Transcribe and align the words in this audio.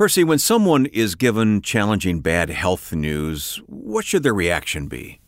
Percy, 0.00 0.24
when 0.24 0.38
someone 0.38 0.86
is 0.86 1.14
given 1.14 1.60
challenging 1.60 2.20
bad 2.20 2.48
health 2.48 2.90
news, 2.94 3.60
what 3.66 4.02
should 4.02 4.22
their 4.22 4.32
reaction 4.32 4.86
be? 4.86 5.20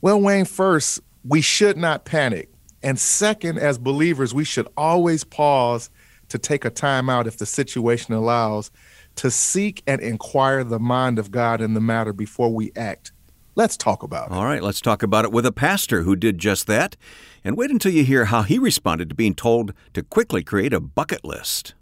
Well, 0.00 0.20
Wayne, 0.20 0.44
first, 0.44 1.00
we 1.24 1.40
should 1.40 1.76
not 1.76 2.04
panic. 2.04 2.48
And 2.80 2.96
second, 2.96 3.58
as 3.58 3.76
believers, 3.76 4.32
we 4.32 4.44
should 4.44 4.68
always 4.76 5.24
pause 5.24 5.90
to 6.28 6.38
take 6.38 6.64
a 6.64 6.70
time 6.70 7.10
out 7.10 7.26
if 7.26 7.38
the 7.38 7.44
situation 7.44 8.14
allows 8.14 8.70
to 9.16 9.32
seek 9.32 9.82
and 9.84 10.00
inquire 10.00 10.62
the 10.62 10.78
mind 10.78 11.18
of 11.18 11.32
God 11.32 11.60
in 11.60 11.74
the 11.74 11.80
matter 11.80 12.12
before 12.12 12.54
we 12.54 12.70
act. 12.76 13.10
Let's 13.56 13.76
talk 13.76 14.04
about 14.04 14.30
it. 14.30 14.32
All 14.32 14.44
right, 14.44 14.62
let's 14.62 14.80
talk 14.80 15.02
about 15.02 15.24
it 15.24 15.32
with 15.32 15.44
a 15.44 15.50
pastor 15.50 16.02
who 16.02 16.14
did 16.14 16.38
just 16.38 16.68
that. 16.68 16.94
And 17.42 17.56
wait 17.56 17.72
until 17.72 17.90
you 17.90 18.04
hear 18.04 18.26
how 18.26 18.42
he 18.42 18.60
responded 18.60 19.08
to 19.08 19.16
being 19.16 19.34
told 19.34 19.72
to 19.94 20.04
quickly 20.04 20.44
create 20.44 20.72
a 20.72 20.78
bucket 20.78 21.24
list. 21.24 21.74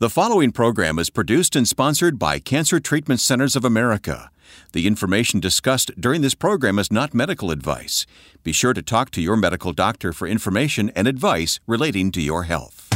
The 0.00 0.10
following 0.10 0.50
program 0.50 0.98
is 0.98 1.08
produced 1.08 1.54
and 1.54 1.68
sponsored 1.68 2.18
by 2.18 2.40
Cancer 2.40 2.80
Treatment 2.80 3.20
Centers 3.20 3.54
of 3.54 3.64
America. 3.64 4.28
The 4.72 4.88
information 4.88 5.38
discussed 5.38 5.92
during 6.00 6.20
this 6.20 6.34
program 6.34 6.80
is 6.80 6.90
not 6.90 7.14
medical 7.14 7.52
advice. 7.52 8.04
Be 8.42 8.50
sure 8.50 8.74
to 8.74 8.82
talk 8.82 9.10
to 9.10 9.22
your 9.22 9.36
medical 9.36 9.72
doctor 9.72 10.12
for 10.12 10.26
information 10.26 10.90
and 10.96 11.06
advice 11.06 11.60
relating 11.68 12.10
to 12.10 12.20
your 12.20 12.42
health. 12.42 12.88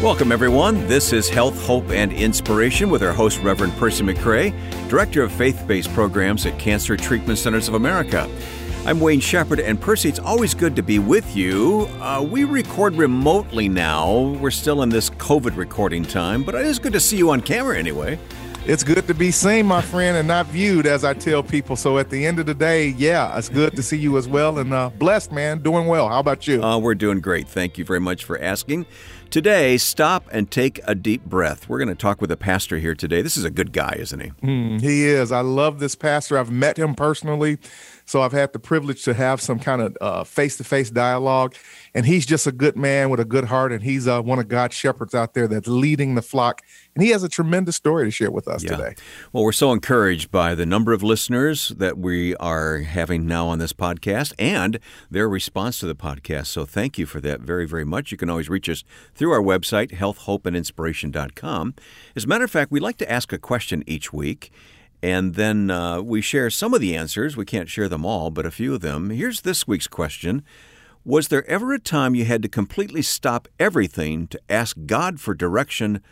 Welcome, 0.00 0.30
everyone. 0.30 0.86
This 0.86 1.12
is 1.12 1.28
Health, 1.28 1.60
Hope, 1.66 1.90
and 1.90 2.12
Inspiration 2.12 2.88
with 2.88 3.02
our 3.02 3.12
host, 3.12 3.40
Reverend 3.40 3.72
Percy 3.78 4.04
McCray, 4.04 4.54
Director 4.88 5.24
of 5.24 5.32
Faith 5.32 5.64
Based 5.66 5.92
Programs 5.92 6.46
at 6.46 6.56
Cancer 6.56 6.96
Treatment 6.96 7.38
Centers 7.38 7.66
of 7.66 7.74
America. 7.74 8.30
I'm 8.86 8.98
Wayne 8.98 9.20
Shepherd, 9.20 9.60
and 9.60 9.78
Percy, 9.78 10.08
it's 10.08 10.18
always 10.18 10.54
good 10.54 10.74
to 10.76 10.82
be 10.82 10.98
with 10.98 11.36
you. 11.36 11.86
Uh, 12.00 12.26
we 12.28 12.44
record 12.44 12.94
remotely 12.94 13.68
now. 13.68 14.34
We're 14.40 14.50
still 14.50 14.82
in 14.82 14.88
this 14.88 15.10
COVID 15.10 15.54
recording 15.56 16.02
time, 16.02 16.42
but 16.42 16.54
it 16.54 16.64
is 16.64 16.78
good 16.78 16.94
to 16.94 17.00
see 17.00 17.18
you 17.18 17.30
on 17.30 17.42
camera 17.42 17.78
anyway. 17.78 18.18
It's 18.64 18.82
good 18.82 19.06
to 19.06 19.14
be 19.14 19.30
seen, 19.30 19.66
my 19.66 19.82
friend, 19.82 20.16
and 20.16 20.26
not 20.26 20.46
viewed, 20.46 20.86
as 20.86 21.04
I 21.04 21.14
tell 21.14 21.42
people. 21.42 21.76
So 21.76 21.98
at 21.98 22.10
the 22.10 22.26
end 22.26 22.38
of 22.38 22.46
the 22.46 22.54
day, 22.54 22.88
yeah, 22.88 23.36
it's 23.36 23.48
good 23.48 23.76
to 23.76 23.82
see 23.82 23.96
you 23.96 24.16
as 24.18 24.26
well. 24.26 24.58
And 24.58 24.72
uh, 24.72 24.90
blessed, 24.90 25.30
man, 25.30 25.62
doing 25.62 25.86
well. 25.86 26.08
How 26.08 26.18
about 26.18 26.46
you? 26.48 26.62
Uh, 26.62 26.78
we're 26.78 26.94
doing 26.94 27.20
great. 27.20 27.48
Thank 27.48 27.78
you 27.78 27.84
very 27.84 28.00
much 28.00 28.24
for 28.24 28.40
asking. 28.40 28.86
Today, 29.30 29.78
stop 29.78 30.28
and 30.32 30.50
take 30.50 30.80
a 30.84 30.94
deep 30.94 31.24
breath. 31.24 31.68
We're 31.68 31.78
going 31.78 31.88
to 31.88 31.94
talk 31.94 32.20
with 32.20 32.32
a 32.32 32.36
pastor 32.36 32.78
here 32.78 32.94
today. 32.94 33.22
This 33.22 33.36
is 33.36 33.44
a 33.44 33.50
good 33.50 33.72
guy, 33.72 33.96
isn't 33.98 34.20
he? 34.20 34.30
Mm, 34.42 34.80
he 34.80 35.06
is. 35.06 35.30
I 35.32 35.40
love 35.40 35.78
this 35.78 35.94
pastor. 35.94 36.36
I've 36.36 36.50
met 36.50 36.76
him 36.76 36.94
personally. 36.94 37.58
So 38.10 38.22
I've 38.22 38.32
had 38.32 38.52
the 38.52 38.58
privilege 38.58 39.04
to 39.04 39.14
have 39.14 39.40
some 39.40 39.60
kind 39.60 39.96
of 39.96 40.26
face 40.26 40.56
to 40.56 40.64
face 40.64 40.90
dialogue. 40.90 41.54
And 41.94 42.04
he's 42.04 42.26
just 42.26 42.44
a 42.44 42.50
good 42.50 42.76
man 42.76 43.08
with 43.08 43.20
a 43.20 43.24
good 43.24 43.44
heart. 43.44 43.70
And 43.70 43.84
he's 43.84 44.08
uh, 44.08 44.20
one 44.20 44.40
of 44.40 44.48
God's 44.48 44.74
shepherds 44.74 45.14
out 45.14 45.34
there 45.34 45.46
that's 45.46 45.68
leading 45.68 46.16
the 46.16 46.22
flock. 46.22 46.62
And 46.96 47.04
he 47.04 47.10
has 47.10 47.22
a 47.22 47.28
tremendous 47.28 47.76
story 47.76 48.06
to 48.06 48.10
share 48.10 48.32
with 48.32 48.48
us 48.48 48.64
yeah. 48.64 48.70
today. 48.70 48.94
Well, 49.32 49.44
we're 49.44 49.52
so 49.52 49.70
encouraged 49.70 50.32
by 50.32 50.56
the 50.56 50.66
number 50.66 50.92
of 50.92 51.04
listeners 51.04 51.68
that 51.68 51.98
we 51.98 52.34
are 52.36 52.78
having 52.78 53.28
now 53.28 53.46
on 53.46 53.60
this 53.60 53.72
podcast 53.72 54.32
and 54.40 54.80
their 55.08 55.28
response 55.28 55.78
to 55.78 55.86
the 55.86 55.94
podcast. 55.94 56.48
So 56.48 56.64
thank 56.64 56.98
you 56.98 57.06
for 57.06 57.20
that 57.20 57.42
very, 57.42 57.64
very 57.64 57.84
much. 57.84 58.10
You 58.10 58.18
can 58.18 58.28
always 58.28 58.48
reach 58.48 58.68
us 58.68 58.82
through 59.14 59.30
our 59.30 59.40
website, 59.40 59.92
healthhopeandinspiration.com. 59.92 61.74
As 62.16 62.24
a 62.24 62.26
matter 62.26 62.44
of 62.44 62.50
fact, 62.50 62.72
we 62.72 62.80
like 62.80 62.96
to 62.96 63.08
ask 63.08 63.32
a 63.32 63.38
question 63.38 63.84
each 63.86 64.12
week. 64.12 64.50
And 65.02 65.34
then 65.34 65.70
uh, 65.70 66.02
we 66.02 66.20
share 66.20 66.50
some 66.50 66.74
of 66.74 66.80
the 66.80 66.94
answers. 66.94 67.36
We 67.36 67.46
can't 67.46 67.68
share 67.68 67.88
them 67.88 68.04
all, 68.04 68.30
but 68.30 68.46
a 68.46 68.50
few 68.50 68.74
of 68.74 68.80
them. 68.80 69.10
Here's 69.10 69.42
this 69.42 69.66
week's 69.66 69.88
question 69.88 70.44
Was 71.04 71.28
there 71.28 71.46
ever 71.46 71.72
a 71.72 71.78
time 71.78 72.14
you 72.14 72.26
had 72.26 72.42
to 72.42 72.48
completely 72.48 73.02
stop 73.02 73.48
everything 73.58 74.26
to 74.28 74.40
ask 74.48 74.76
God 74.86 75.20
for 75.20 75.34
direction 75.34 76.02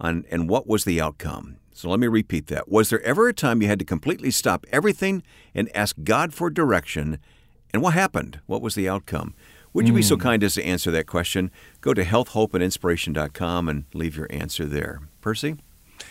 on, 0.00 0.24
and 0.30 0.48
what 0.48 0.66
was 0.66 0.84
the 0.84 1.00
outcome? 1.00 1.58
So 1.72 1.90
let 1.90 2.00
me 2.00 2.08
repeat 2.08 2.48
that. 2.48 2.68
Was 2.68 2.90
there 2.90 3.02
ever 3.02 3.28
a 3.28 3.34
time 3.34 3.62
you 3.62 3.68
had 3.68 3.78
to 3.78 3.84
completely 3.84 4.30
stop 4.30 4.66
everything 4.72 5.22
and 5.54 5.70
ask 5.76 5.94
God 6.02 6.34
for 6.34 6.50
direction? 6.50 7.18
And 7.72 7.82
what 7.82 7.94
happened? 7.94 8.40
What 8.46 8.62
was 8.62 8.74
the 8.74 8.88
outcome? 8.88 9.34
Would 9.74 9.86
you 9.86 9.94
be 9.94 10.02
so 10.02 10.16
hmm. 10.16 10.22
kind 10.22 10.42
as 10.42 10.54
to 10.54 10.64
answer 10.64 10.90
that 10.90 11.06
question? 11.06 11.52
Go 11.80 11.94
to 11.94 12.02
healthhopeandinspiration.com 12.02 13.68
and 13.68 13.84
leave 13.94 14.16
your 14.16 14.26
answer 14.30 14.64
there. 14.64 15.02
Percy? 15.20 15.56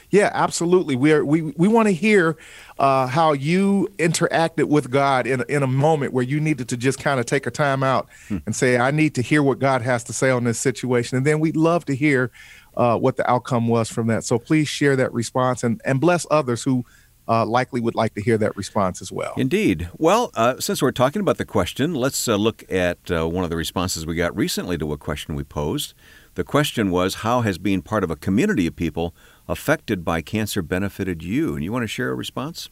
Yeah, 0.10 0.32
absolutely. 0.34 0.96
We 0.96 1.12
are, 1.12 1.26
we 1.26 1.42
we 1.58 1.68
want 1.68 1.88
to 1.88 1.94
hear 1.94 2.38
uh, 2.80 3.08
how 3.08 3.34
you 3.34 3.90
interacted 3.98 4.66
with 4.66 4.90
God 4.90 5.28
in 5.28 5.44
in 5.50 5.64
a 5.64 5.68
moment 5.68 6.14
where 6.14 6.24
you 6.24 6.40
needed 6.40 6.70
to 6.70 6.78
just 6.78 7.00
kind 7.00 7.20
of 7.20 7.26
take 7.26 7.46
a 7.46 7.52
time 7.52 7.84
out 7.84 8.08
hmm. 8.28 8.38
and 8.46 8.56
say, 8.56 8.78
"I 8.78 8.92
need 8.92 9.16
to 9.16 9.22
hear 9.22 9.44
what 9.44 9.60
God 9.60 9.82
has 9.82 10.04
to 10.06 10.14
say 10.14 10.30
on 10.30 10.44
this 10.44 10.60
situation," 10.60 11.18
and 11.18 11.26
then 11.26 11.40
we'd 11.40 11.58
love 11.58 11.86
to 11.86 11.96
hear 11.96 12.32
uh, 12.76 12.98
what 12.98 13.18
the 13.18 13.30
outcome 13.30 13.68
was 13.68 13.90
from 13.90 14.08
that. 14.08 14.24
So 14.24 14.40
please 14.40 14.68
share 14.68 14.96
that 14.96 15.14
response 15.14 15.64
and 15.64 15.82
and 15.86 16.00
bless 16.00 16.26
others 16.32 16.64
who. 16.64 16.86
Uh, 17.30 17.46
likely 17.46 17.82
would 17.82 17.94
like 17.94 18.14
to 18.14 18.22
hear 18.22 18.38
that 18.38 18.56
response 18.56 19.02
as 19.02 19.12
well. 19.12 19.34
Indeed. 19.36 19.90
Well, 19.98 20.32
uh, 20.34 20.62
since 20.62 20.82
we're 20.82 20.94
talking 20.94 21.20
about 21.20 21.38
the 21.38 21.44
question, 21.44 21.94
let's 21.94 22.26
uh, 22.26 22.38
look 22.38 22.64
at 22.72 23.12
uh, 23.12 23.28
one 23.28 23.44
of 23.44 23.50
the 23.50 23.58
responses 23.58 24.06
we 24.06 24.16
got 24.16 24.34
recently 24.34 24.78
to 24.78 24.94
a 24.94 24.98
question 24.98 25.36
we 25.36 25.44
posed. 25.44 25.94
The 26.38 26.44
question 26.44 26.92
was 26.92 27.16
How 27.16 27.42
has 27.42 27.58
being 27.58 27.82
part 27.82 28.04
of 28.04 28.12
a 28.12 28.16
community 28.16 28.68
of 28.68 28.76
people 28.76 29.16
affected 29.48 30.04
by 30.04 30.22
cancer 30.22 30.62
benefited 30.62 31.24
you? 31.24 31.56
And 31.56 31.64
you 31.64 31.72
want 31.72 31.84
to 31.84 31.88
share 31.88 32.12
a 32.12 32.16
response? 32.16 32.70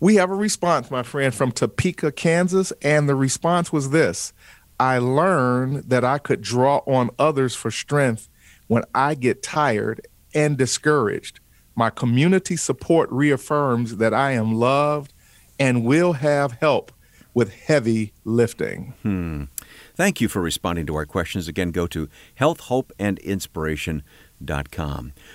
We 0.00 0.16
have 0.16 0.30
a 0.30 0.34
response, 0.34 0.90
my 0.90 1.02
friend, 1.02 1.32
from 1.32 1.52
Topeka, 1.52 2.12
Kansas, 2.12 2.72
and 2.82 3.08
the 3.08 3.14
response 3.14 3.72
was 3.72 3.90
this 3.90 4.32
I 4.80 4.98
learned 4.98 5.84
that 5.90 6.04
I 6.04 6.18
could 6.18 6.42
draw 6.42 6.78
on 6.86 7.10
others 7.18 7.54
for 7.54 7.70
strength 7.70 8.28
when 8.66 8.82
I 8.94 9.14
get 9.14 9.42
tired 9.42 10.06
and 10.34 10.58
discouraged. 10.58 11.38
My 11.74 11.90
community 11.90 12.56
support 12.56 13.10
reaffirms 13.12 13.98
that 13.98 14.12
I 14.12 14.32
am 14.32 14.54
loved 14.54 15.12
and 15.58 15.84
will 15.84 16.14
have 16.14 16.52
help 16.52 16.90
with 17.34 17.54
heavy 17.54 18.12
lifting. 18.24 18.94
Hmm. 19.02 19.44
Thank 19.94 20.20
you 20.20 20.28
for 20.28 20.40
responding 20.40 20.86
to 20.86 20.94
our 20.96 21.06
questions. 21.06 21.48
Again, 21.48 21.70
go 21.70 21.86
to 21.88 22.08
Health, 22.34 22.60
Hope, 22.60 22.92
and 22.98 23.18
Inspiration 23.18 24.02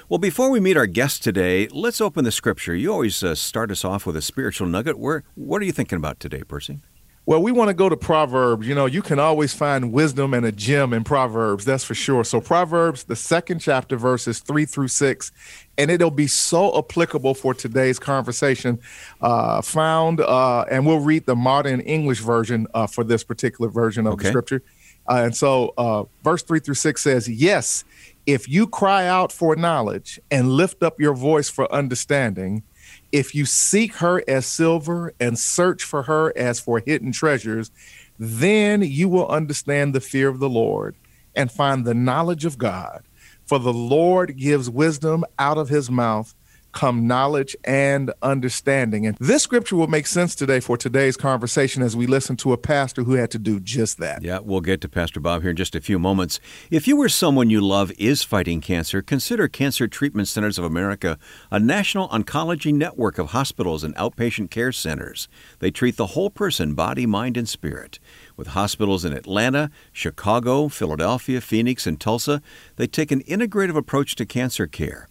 well, 0.09 0.17
before 0.19 0.51
we 0.51 0.59
meet 0.59 0.77
our 0.77 0.85
guest 0.85 1.23
today, 1.23 1.67
let's 1.69 2.01
open 2.01 2.25
the 2.25 2.31
scripture. 2.31 2.75
You 2.75 2.91
always 2.91 3.23
uh, 3.23 3.35
start 3.35 3.71
us 3.71 3.85
off 3.85 4.05
with 4.05 4.17
a 4.17 4.21
spiritual 4.21 4.67
nugget. 4.67 4.99
Where, 4.99 5.23
what 5.35 5.61
are 5.61 5.65
you 5.65 5.71
thinking 5.71 5.97
about 5.97 6.19
today, 6.19 6.43
Percy? 6.43 6.79
Well, 7.27 7.43
we 7.43 7.51
want 7.51 7.67
to 7.67 7.73
go 7.73 7.89
to 7.89 7.97
Proverbs. 7.97 8.65
You 8.65 8.73
know, 8.73 8.85
you 8.85 9.01
can 9.01 9.19
always 9.19 9.53
find 9.53 9.91
wisdom 9.91 10.33
and 10.33 10.45
a 10.45 10.51
gem 10.53 10.93
in 10.93 11.03
Proverbs, 11.03 11.65
that's 11.65 11.83
for 11.83 11.93
sure. 11.93 12.23
So, 12.23 12.39
Proverbs, 12.39 13.03
the 13.03 13.17
second 13.17 13.59
chapter, 13.59 13.97
verses 13.97 14.39
three 14.39 14.63
through 14.63 14.87
six, 14.87 15.33
and 15.77 15.91
it'll 15.91 16.09
be 16.09 16.27
so 16.27 16.77
applicable 16.77 17.33
for 17.33 17.53
today's 17.53 17.99
conversation. 17.99 18.79
Uh, 19.19 19.61
found, 19.61 20.21
uh, 20.21 20.63
and 20.71 20.87
we'll 20.87 21.01
read 21.01 21.25
the 21.25 21.35
modern 21.35 21.81
English 21.81 22.21
version 22.21 22.65
uh, 22.73 22.87
for 22.87 23.03
this 23.03 23.25
particular 23.25 23.69
version 23.69 24.07
of 24.07 24.13
okay. 24.13 24.23
the 24.23 24.29
scripture. 24.29 24.63
Uh, 25.09 25.23
and 25.25 25.35
so, 25.35 25.73
uh, 25.77 26.05
verse 26.23 26.43
three 26.43 26.61
through 26.61 26.75
six 26.75 27.01
says, 27.01 27.27
Yes, 27.27 27.83
if 28.25 28.47
you 28.47 28.67
cry 28.67 29.05
out 29.05 29.33
for 29.33 29.53
knowledge 29.57 30.17
and 30.31 30.53
lift 30.53 30.81
up 30.81 30.97
your 30.97 31.13
voice 31.13 31.49
for 31.49 31.69
understanding, 31.73 32.63
if 33.11 33.33
you 33.33 33.45
seek 33.45 33.95
her 33.95 34.23
as 34.27 34.45
silver 34.45 35.13
and 35.19 35.37
search 35.37 35.83
for 35.83 36.03
her 36.03 36.33
as 36.37 36.59
for 36.59 36.81
hidden 36.85 37.11
treasures, 37.11 37.71
then 38.19 38.81
you 38.81 39.09
will 39.09 39.27
understand 39.27 39.93
the 39.93 40.01
fear 40.01 40.27
of 40.27 40.39
the 40.39 40.49
Lord 40.49 40.95
and 41.35 41.51
find 41.51 41.85
the 41.85 41.93
knowledge 41.93 42.45
of 42.45 42.57
God. 42.57 43.03
For 43.45 43.59
the 43.59 43.73
Lord 43.73 44.35
gives 44.37 44.69
wisdom 44.69 45.23
out 45.39 45.57
of 45.57 45.69
his 45.69 45.89
mouth 45.89 46.35
come 46.77 47.07
knowledge 47.07 47.55
and 47.63 48.13
understanding. 48.21 49.07
And 49.07 49.17
this 49.19 49.41
scripture 49.41 49.75
will 49.75 49.87
make 49.87 50.05
sense 50.05 50.35
today 50.35 50.59
for 50.59 50.77
today's 50.77 51.17
conversation 51.17 51.81
as 51.81 51.95
we 51.95 52.05
listen 52.05 52.37
to 52.37 52.53
a 52.53 52.57
pastor 52.57 53.03
who 53.03 53.13
had 53.13 53.31
to 53.31 53.39
do 53.39 53.59
just 53.59 53.97
that. 53.97 54.21
Yeah, 54.21 54.37
we'll 54.43 54.61
get 54.61 54.81
to 54.81 54.87
Pastor 54.87 55.19
Bob 55.19 55.41
here 55.41 55.49
in 55.49 55.55
just 55.55 55.73
a 55.73 55.81
few 55.81 55.97
moments. 55.97 56.39
If 56.69 56.87
you 56.87 57.01
or 57.01 57.09
someone 57.09 57.49
you 57.49 57.61
love 57.61 57.91
is 57.97 58.21
fighting 58.21 58.61
cancer, 58.61 59.01
consider 59.01 59.47
Cancer 59.47 59.87
Treatment 59.87 60.27
Centers 60.27 60.59
of 60.59 60.65
America, 60.65 61.17
a 61.49 61.59
national 61.59 62.09
oncology 62.09 62.71
network 62.71 63.17
of 63.17 63.31
hospitals 63.31 63.83
and 63.83 63.95
outpatient 63.95 64.51
care 64.51 64.71
centers. 64.71 65.27
They 65.57 65.71
treat 65.71 65.97
the 65.97 66.13
whole 66.13 66.29
person, 66.29 66.75
body, 66.75 67.07
mind, 67.07 67.37
and 67.37 67.49
spirit. 67.49 67.97
With 68.35 68.49
hospitals 68.49 69.03
in 69.03 69.13
Atlanta, 69.13 69.71
Chicago, 69.91 70.67
Philadelphia, 70.67 71.41
Phoenix, 71.41 71.87
and 71.87 71.99
Tulsa, 71.99 72.39
they 72.75 72.85
take 72.85 73.11
an 73.11 73.23
integrative 73.23 73.75
approach 73.75 74.15
to 74.17 74.27
cancer 74.27 74.67
care. 74.67 75.07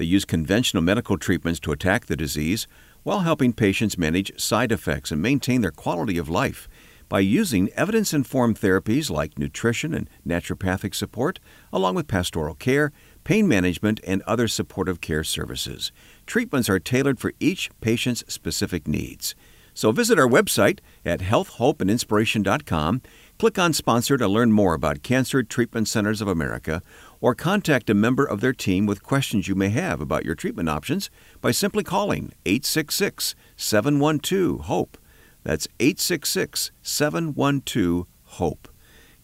They 0.00 0.06
use 0.06 0.24
conventional 0.24 0.82
medical 0.82 1.18
treatments 1.18 1.60
to 1.60 1.72
attack 1.72 2.06
the 2.06 2.16
disease 2.16 2.66
while 3.02 3.20
helping 3.20 3.52
patients 3.52 3.98
manage 3.98 4.32
side 4.40 4.72
effects 4.72 5.12
and 5.12 5.20
maintain 5.20 5.60
their 5.60 5.70
quality 5.70 6.16
of 6.16 6.30
life 6.30 6.70
by 7.10 7.20
using 7.20 7.68
evidence 7.74 8.14
informed 8.14 8.58
therapies 8.58 9.10
like 9.10 9.38
nutrition 9.38 9.92
and 9.92 10.08
naturopathic 10.26 10.94
support, 10.94 11.38
along 11.70 11.96
with 11.96 12.08
pastoral 12.08 12.54
care, 12.54 12.92
pain 13.24 13.46
management, 13.46 14.00
and 14.06 14.22
other 14.22 14.48
supportive 14.48 15.02
care 15.02 15.22
services. 15.22 15.92
Treatments 16.24 16.70
are 16.70 16.80
tailored 16.80 17.20
for 17.20 17.34
each 17.38 17.68
patient's 17.82 18.24
specific 18.26 18.88
needs. 18.88 19.34
So 19.74 19.92
visit 19.92 20.18
our 20.18 20.28
website 20.28 20.80
at 21.04 21.20
healthhopeandinspiration.com, 21.20 23.02
click 23.38 23.58
on 23.58 23.72
Sponsor 23.72 24.16
to 24.16 24.28
learn 24.28 24.52
more 24.52 24.74
about 24.74 25.02
Cancer 25.02 25.42
Treatment 25.42 25.88
Centers 25.88 26.20
of 26.20 26.28
America, 26.28 26.82
or 27.20 27.34
contact 27.34 27.90
a 27.90 27.94
member 27.94 28.24
of 28.24 28.40
their 28.40 28.52
team 28.52 28.86
with 28.86 29.02
questions 29.02 29.48
you 29.48 29.54
may 29.54 29.68
have 29.68 30.00
about 30.00 30.24
your 30.24 30.34
treatment 30.34 30.68
options 30.68 31.10
by 31.40 31.50
simply 31.50 31.84
calling 31.84 32.32
866 32.46 33.34
712 33.56 34.60
HOPE. 34.62 34.98
That's 35.42 35.68
866 35.78 36.70
712 36.82 38.06
HOPE. 38.24 38.68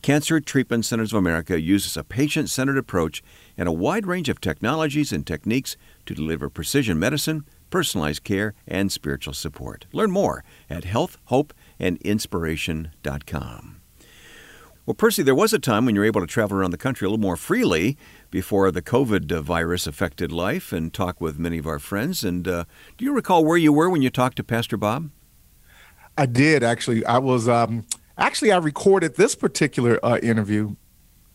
Cancer 0.02 0.40
Treatment 0.40 0.84
Centers 0.84 1.12
of 1.12 1.19
America 1.19 1.60
uses 1.60 1.96
a 1.96 2.04
patient 2.04 2.48
centered 2.48 2.78
approach 2.78 3.25
and 3.56 3.69
a 3.69 3.72
wide 3.72 4.06
range 4.06 4.28
of 4.28 4.40
technologies 4.40 5.12
and 5.12 5.26
techniques 5.26 5.76
to 6.04 6.14
deliver 6.14 6.49
precision 6.49 6.96
medicine, 6.99 7.44
personalized 7.70 8.22
care, 8.22 8.54
and 8.69 8.92
spiritual 8.92 9.34
support. 9.34 9.87
Learn 9.92 10.12
more 10.12 10.44
at 10.70 10.84
healthhopeandinspiration.com. 10.84 13.75
Well, 14.87 14.94
Percy, 14.94 15.25
there 15.25 15.35
was 15.35 15.53
a 15.53 15.59
time 15.59 15.85
when 15.85 15.97
you 15.97 16.00
were 16.00 16.06
able 16.06 16.21
to 16.21 16.29
travel 16.29 16.56
around 16.56 16.71
the 16.71 16.79
country 16.79 17.06
a 17.06 17.11
little 17.11 17.21
more 17.21 17.37
freely 17.37 17.99
before 18.31 18.71
the 18.71 18.81
COVID 18.81 19.41
virus 19.41 19.88
affected 19.88 20.31
life 20.31 20.73
and 20.73 20.94
talk 20.94 21.21
with 21.21 21.41
many 21.41 21.59
of 21.59 21.67
our 21.67 21.81
friends. 21.81 22.23
And 22.23 22.47
uh, 22.47 22.65
do 22.97 23.05
you 23.05 23.12
recall 23.12 23.44
where 23.44 23.56
you 23.56 23.73
were 23.73 23.91
when 23.91 24.00
you 24.00 24.11
talked 24.11 24.37
to 24.37 24.44
Pastor 24.44 24.77
Bob? 24.77 25.11
I 26.17 26.27
did 26.27 26.62
actually. 26.62 27.05
I 27.05 27.19
was 27.19 27.49
um, 27.49 27.85
actually 28.17 28.53
I 28.53 28.59
recorded 28.59 29.17
this 29.17 29.35
particular 29.35 29.99
uh, 30.05 30.19
interview. 30.23 30.77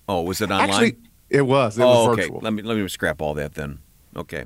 Oh, 0.08 0.22
was 0.22 0.40
it 0.40 0.50
online? 0.50 0.70
Actually, 0.70 0.96
it 1.30 1.42
was. 1.42 1.78
It 1.78 1.84
oh, 1.84 1.88
was 1.88 2.08
okay. 2.08 2.22
virtual. 2.22 2.40
Let 2.40 2.54
me 2.54 2.64
let 2.64 2.78
me 2.78 2.88
scrap 2.88 3.22
all 3.22 3.34
that 3.34 3.56
then. 3.56 3.80
Okay. 4.16 4.46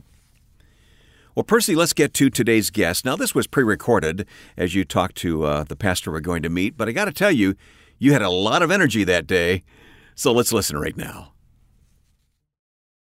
Well, 1.35 1.43
Percy, 1.43 1.75
let's 1.75 1.93
get 1.93 2.13
to 2.15 2.29
today's 2.29 2.69
guest. 2.69 3.03
Now, 3.03 3.17
this 3.17 3.35
was 3.35 3.45
pre-recorded 3.45 4.25
as 4.55 4.73
you 4.73 4.85
talked 4.85 5.15
to 5.17 5.43
uh, 5.43 5.63
the 5.65 5.75
pastor 5.75 6.09
we're 6.09 6.21
going 6.21 6.41
to 6.43 6.49
meet, 6.49 6.77
but 6.77 6.87
I 6.87 6.93
got 6.93 7.05
to 7.05 7.11
tell 7.11 7.31
you, 7.31 7.55
you 7.99 8.13
had 8.13 8.21
a 8.21 8.29
lot 8.29 8.61
of 8.61 8.71
energy 8.71 9.03
that 9.03 9.27
day. 9.27 9.63
So 10.15 10.31
let's 10.31 10.53
listen 10.53 10.77
right 10.77 10.95
now. 10.95 11.33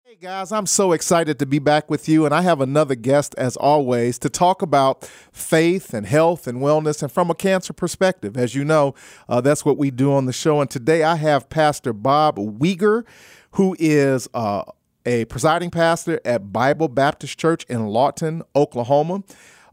Hey 0.05 0.17
guys, 0.21 0.53
I'm 0.53 0.67
so 0.67 0.93
excited 0.93 1.39
to 1.41 1.47
be 1.47 1.59
back 1.59 1.91
with 1.91 2.09
you, 2.09 2.25
and 2.25 2.33
I 2.33 2.43
have 2.43 2.61
another 2.61 2.95
guest, 2.95 3.35
as 3.37 3.57
always, 3.57 4.19
to 4.21 4.29
talk 4.29 4.63
about 4.63 5.05
faith 5.33 5.93
and 5.93 6.07
health 6.07 6.47
and 6.47 6.59
wellness 6.59 7.03
and 7.03 7.11
from 7.11 7.31
a 7.31 7.35
cancer 7.35 7.73
perspective. 7.73 8.37
As 8.37 8.55
you 8.55 8.65
know, 8.65 8.95
uh, 9.29 9.41
that's 9.41 9.65
what 9.65 9.77
we 9.77 9.91
do 9.91 10.13
on 10.13 10.27
the 10.27 10.33
show. 10.33 10.61
And 10.61 10.71
today 10.71 11.03
I 11.03 11.17
have 11.17 11.49
Pastor 11.49 11.93
Bob 11.93 12.37
Weger, 12.37 13.05
who 13.53 13.77
is 13.79 14.29
uh, 14.35 14.63
a 15.05 15.25
presiding 15.27 15.71
pastor 15.71 16.21
at 16.25 16.53
Bible 16.53 16.89
Baptist 16.89 17.37
Church 17.39 17.65
in 17.65 17.87
Lawton, 17.87 18.43
Oklahoma. 18.55 19.25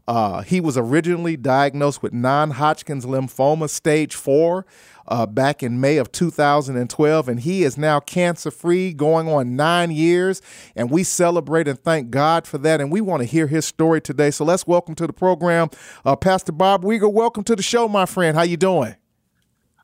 Uh, 0.08 0.42
he 0.42 0.60
was 0.60 0.76
originally 0.76 1.36
diagnosed 1.36 2.02
with 2.02 2.12
non 2.12 2.52
Hodgkin's 2.52 3.06
lymphoma, 3.06 3.70
stage 3.70 4.14
four 4.14 4.66
uh, 5.08 5.26
back 5.26 5.62
in 5.62 5.80
May 5.80 5.96
of 5.96 6.12
2012, 6.12 7.28
and 7.28 7.40
he 7.40 7.64
is 7.64 7.76
now 7.76 8.00
cancer 8.00 8.50
free, 8.50 8.92
going 8.92 9.28
on 9.28 9.56
nine 9.56 9.90
years. 9.90 10.42
And 10.76 10.90
we 10.90 11.04
celebrate 11.04 11.68
and 11.68 11.78
thank 11.78 12.10
God 12.10 12.46
for 12.46 12.58
that. 12.58 12.80
And 12.80 12.90
we 12.90 13.00
want 13.00 13.20
to 13.20 13.26
hear 13.26 13.46
his 13.46 13.64
story 13.64 14.00
today. 14.00 14.30
So 14.30 14.44
let's 14.44 14.66
welcome 14.66 14.94
to 14.96 15.06
the 15.06 15.12
program, 15.12 15.70
uh, 16.04 16.16
Pastor 16.16 16.52
Bob 16.52 16.84
Weger. 16.84 17.12
Welcome 17.12 17.44
to 17.44 17.56
the 17.56 17.62
show, 17.62 17.88
my 17.88 18.06
friend. 18.06 18.36
How 18.36 18.42
you 18.42 18.56
doing? 18.56 18.96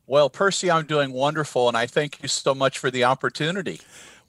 Well, 0.07 0.31
Percy, 0.31 0.71
I'm 0.71 0.87
doing 0.87 1.13
wonderful, 1.13 1.69
and 1.69 1.77
I 1.77 1.87
thank 1.87 2.23
you 2.23 2.29
so 2.29 2.55
much 2.55 2.79
for 2.79 2.91
the 2.91 3.05
opportunity. 3.05 3.79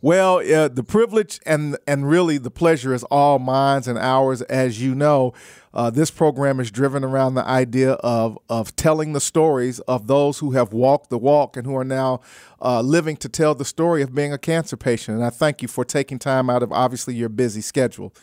Well, 0.02 0.38
uh, 0.38 0.70
the 0.70 0.84
privilege 0.84 1.42
and 1.46 1.78
and 1.86 2.10
really 2.10 2.38
the 2.38 2.52
pleasure 2.52 2.94
is 2.94 3.04
all 3.06 3.38
mine 3.38 3.84
and 3.86 3.98
ours. 3.98 4.42
As 4.44 4.82
you 4.82 4.96
know, 4.96 5.34
uh, 5.74 5.90
this 5.90 6.10
program 6.10 6.62
is 6.62 6.72
driven 6.72 7.04
around 7.04 7.36
the 7.36 7.46
idea 7.46 7.94
of 7.94 8.38
of 8.48 8.74
telling 8.78 9.12
the 9.12 9.20
stories 9.20 9.80
of 9.82 10.08
those 10.08 10.40
who 10.40 10.52
have 10.52 10.72
walked 10.72 11.10
the 11.10 11.18
walk 11.18 11.58
and 11.58 11.68
who 11.68 11.76
are 11.76 11.84
now 11.84 12.22
uh, 12.62 12.80
living 12.80 13.18
to 13.18 13.28
tell 13.28 13.54
the 13.54 13.66
story 13.66 14.02
of 14.02 14.16
being 14.16 14.32
a 14.32 14.38
cancer 14.38 14.78
patient. 14.78 15.18
And 15.18 15.26
I 15.26 15.30
thank 15.30 15.62
you 15.62 15.68
for 15.68 15.84
taking 15.84 16.18
time 16.18 16.50
out 16.50 16.64
of 16.64 16.72
obviously 16.72 17.14
your 17.14 17.30
busy 17.30 17.62
schedule. 17.62 18.14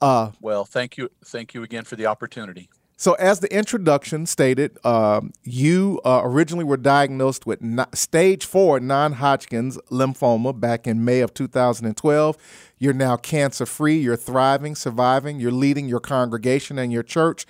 Uh, 0.00 0.30
well, 0.40 0.64
thank 0.64 0.96
you, 0.96 1.10
thank 1.24 1.52
you 1.52 1.62
again 1.62 1.84
for 1.84 1.96
the 1.96 2.06
opportunity. 2.06 2.70
So, 3.00 3.12
as 3.12 3.38
the 3.38 3.56
introduction 3.56 4.26
stated, 4.26 4.76
um, 4.84 5.32
you 5.44 6.00
uh, 6.04 6.22
originally 6.24 6.64
were 6.64 6.76
diagnosed 6.76 7.46
with 7.46 7.62
no- 7.62 7.86
stage 7.94 8.44
four 8.44 8.80
non 8.80 9.12
Hodgkin's 9.12 9.78
lymphoma 9.88 10.58
back 10.58 10.88
in 10.88 11.04
May 11.04 11.20
of 11.20 11.32
2012. 11.32 12.36
You're 12.76 12.92
now 12.92 13.16
cancer 13.16 13.66
free, 13.66 13.98
you're 13.98 14.16
thriving, 14.16 14.74
surviving, 14.74 15.38
you're 15.38 15.52
leading 15.52 15.86
your 15.88 16.00
congregation 16.00 16.76
and 16.76 16.92
your 16.92 17.04
church. 17.04 17.46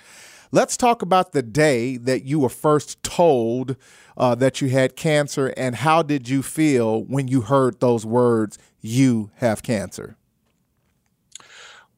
Let's 0.51 0.77
talk 0.77 1.01
about 1.01 1.31
the 1.31 1.41
day 1.41 1.97
that 1.97 2.23
you 2.25 2.39
were 2.39 2.49
first 2.49 3.01
told 3.01 3.75
uh, 4.17 4.35
that 4.35 4.61
you 4.61 4.69
had 4.69 4.95
cancer 4.95 5.51
and 5.57 5.77
how 5.77 6.03
did 6.03 6.29
you 6.29 6.43
feel 6.43 7.03
when 7.05 7.27
you 7.27 7.41
heard 7.41 7.79
those 7.79 8.05
words, 8.05 8.59
you 8.81 9.31
have 9.37 9.63
cancer? 9.63 10.18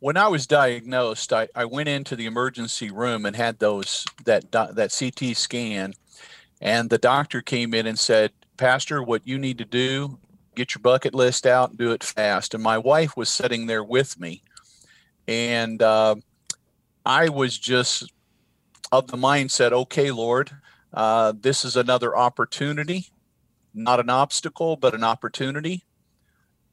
When 0.02 0.18
I 0.18 0.28
was 0.28 0.48
diagnosed, 0.48 1.32
I, 1.32 1.48
I 1.56 1.66
went 1.66 1.88
into 1.88 2.16
the 2.16 2.26
emergency 2.26 2.90
room 2.90 3.24
and 3.24 3.36
had 3.36 3.60
those 3.60 4.04
that 4.26 4.52
that 4.52 4.96
CT 4.98 5.38
scan, 5.38 5.94
and 6.60 6.90
the 6.90 6.98
doctor 6.98 7.42
came 7.42 7.74
in 7.76 7.86
and 7.86 7.98
said, 7.98 8.32
"Pastor, 8.58 9.02
what 9.02 9.28
you 9.28 9.38
need 9.38 9.60
to 9.60 9.66
do, 9.66 10.18
get 10.56 10.74
your 10.74 10.82
bucket 10.82 11.14
list 11.14 11.46
out 11.46 11.70
and 11.70 11.78
do 11.78 11.92
it 11.92 12.04
fast." 12.04 12.56
And 12.56 12.64
my 12.64 12.80
wife 12.80 13.16
was 13.16 13.30
sitting 13.30 13.68
there 13.68 13.84
with 13.84 14.20
me, 14.20 14.42
and 15.28 15.82
uh, 15.84 16.16
I 17.06 17.30
was 17.30 17.58
just 17.60 18.12
of 18.92 19.06
the 19.06 19.18
mindset, 19.18 19.72
"Okay, 19.72 20.10
Lord, 20.10 20.50
uh, 20.96 21.34
this 21.40 21.64
is 21.64 21.78
another 21.78 22.18
opportunity, 22.18 23.10
not 23.76 24.00
an 24.00 24.10
obstacle, 24.10 24.78
but 24.78 24.96
an 24.96 25.04
opportunity." 25.04 25.84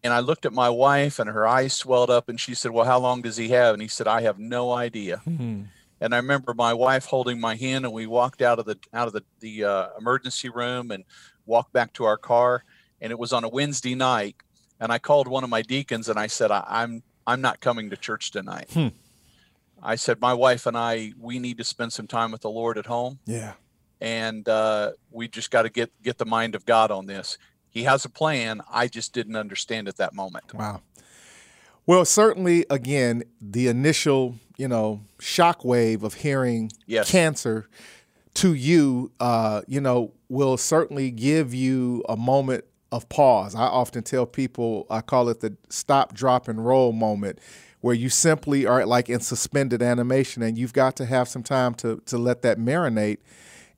And 0.03 0.13
I 0.13 0.21
looked 0.21 0.47
at 0.47 0.53
my 0.53 0.71
wife 0.71 1.19
and 1.19 1.29
her 1.29 1.47
eyes 1.47 1.73
swelled 1.73 2.11
up 2.11 2.29
and 2.29 2.39
she 2.39 2.55
said, 2.55 2.71
Well, 2.71 2.85
how 2.85 2.99
long 2.99 3.23
does 3.23 3.37
he 3.37 3.49
have? 3.49 3.75
And 3.75 3.83
he 3.83 3.89
said, 3.89 4.07
I 4.07 4.23
have 4.23 4.39
no 4.39 4.73
idea. 4.73 5.23
Mm-hmm. 5.27 5.63
And 6.01 6.15
I 6.15 6.19
remember 6.19 6.55
my 6.55 6.73
wife 6.73 7.07
holding 7.07 7.41
my 7.41 7.57
hand 7.57 7.85
and 7.85 7.93
we 7.93 8.07
walked 8.07 8.41
out 8.41 8.59
of 8.59 8.67
the 8.67 8.79
out 8.95 9.09
of 9.09 9.13
the, 9.13 9.25
the 9.41 9.65
uh, 9.65 9.89
emergency 9.99 10.49
room 10.49 10.91
and 10.91 11.05
walked 11.47 11.73
back 11.73 11.93
to 11.95 12.05
our 12.05 12.17
car. 12.17 12.65
And 13.01 13.11
it 13.11 13.19
was 13.19 13.33
on 13.33 13.45
a 13.45 13.49
Wednesday 13.49 13.95
night. 13.95 14.37
And 14.81 14.93
I 14.93 14.99
called 14.99 15.27
one 15.27 15.43
of 15.43 15.51
my 15.51 15.63
deacons 15.63 16.09
and 16.09 16.19
I 16.19 16.29
said, 16.29 16.53
I, 16.53 16.59
am 16.59 16.65
I'm, 16.69 17.03
I'm 17.27 17.41
not 17.41 17.61
coming 17.61 17.91
to 17.91 17.97
church 17.97 18.31
tonight. 18.31 18.71
Hmm. 18.73 18.89
I 19.83 19.97
said, 19.97 20.21
My 20.21 20.35
wife 20.35 20.67
and 20.67 20.77
I, 20.77 21.13
we 21.19 21.41
need 21.41 21.59
to 21.59 21.65
spend 21.65 21.93
some 21.93 22.07
time 22.07 22.31
with 22.31 22.43
the 22.43 22.51
Lord 22.51 22.79
at 22.79 22.87
home. 22.87 23.19
Yeah. 23.27 23.55
And 24.01 24.49
uh, 24.49 24.93
we 25.11 25.27
just 25.27 25.51
got 25.51 25.63
to 25.63 25.71
get 25.71 25.91
get 26.03 26.19
the 26.19 26.25
mind 26.25 26.55
of 26.55 26.65
God 26.65 26.93
on 26.93 27.07
this 27.07 27.37
he 27.79 27.85
has 27.85 28.05
a 28.05 28.09
plan. 28.09 28.61
I 28.71 28.89
just 28.89 29.13
didn't 29.13 29.37
understand 29.37 29.87
at 29.87 29.97
that 29.99 30.13
moment. 30.13 30.53
Wow. 30.53 30.83
Well, 31.87 32.05
certainly, 32.05 32.67
again, 32.69 33.23
the 33.41 33.69
initial, 33.69 34.35
you 34.57 34.67
know, 34.67 35.03
shockwave 35.19 36.03
of 36.03 36.15
hearing 36.15 36.73
yes. 36.87 37.11
cancer 37.11 37.69
to 38.35 38.53
you, 38.53 39.13
uh, 39.21 39.63
you 39.69 39.81
know, 39.81 40.13
will 40.29 40.57
certainly 40.57 41.13
give 41.13 41.55
you 41.55 42.03
a 42.09 42.17
moment 42.17 42.65
of 42.91 43.09
pause. 43.09 43.55
I 43.55 43.63
often 43.63 44.03
tell 44.03 44.27
people, 44.27 44.87
I 44.91 45.01
call 45.01 45.29
it 45.29 45.41
the 45.41 45.57
stop, 45.69 46.15
drop, 46.15 46.49
and 46.49 46.65
roll 46.65 46.93
moment, 46.93 47.39
where 47.81 47.95
you 47.95 48.09
simply 48.09 48.67
are 48.67 48.85
like 48.87 49.09
in 49.09 49.21
suspended 49.21 49.83
animation, 49.83 50.43
and 50.43 50.59
you've 50.59 50.73
got 50.73 50.97
to 50.97 51.07
have 51.07 51.29
some 51.29 51.45
time 51.45 51.75
to 51.75 52.03
to 52.07 52.19
let 52.19 52.43
that 52.43 52.59
marinate 52.59 53.19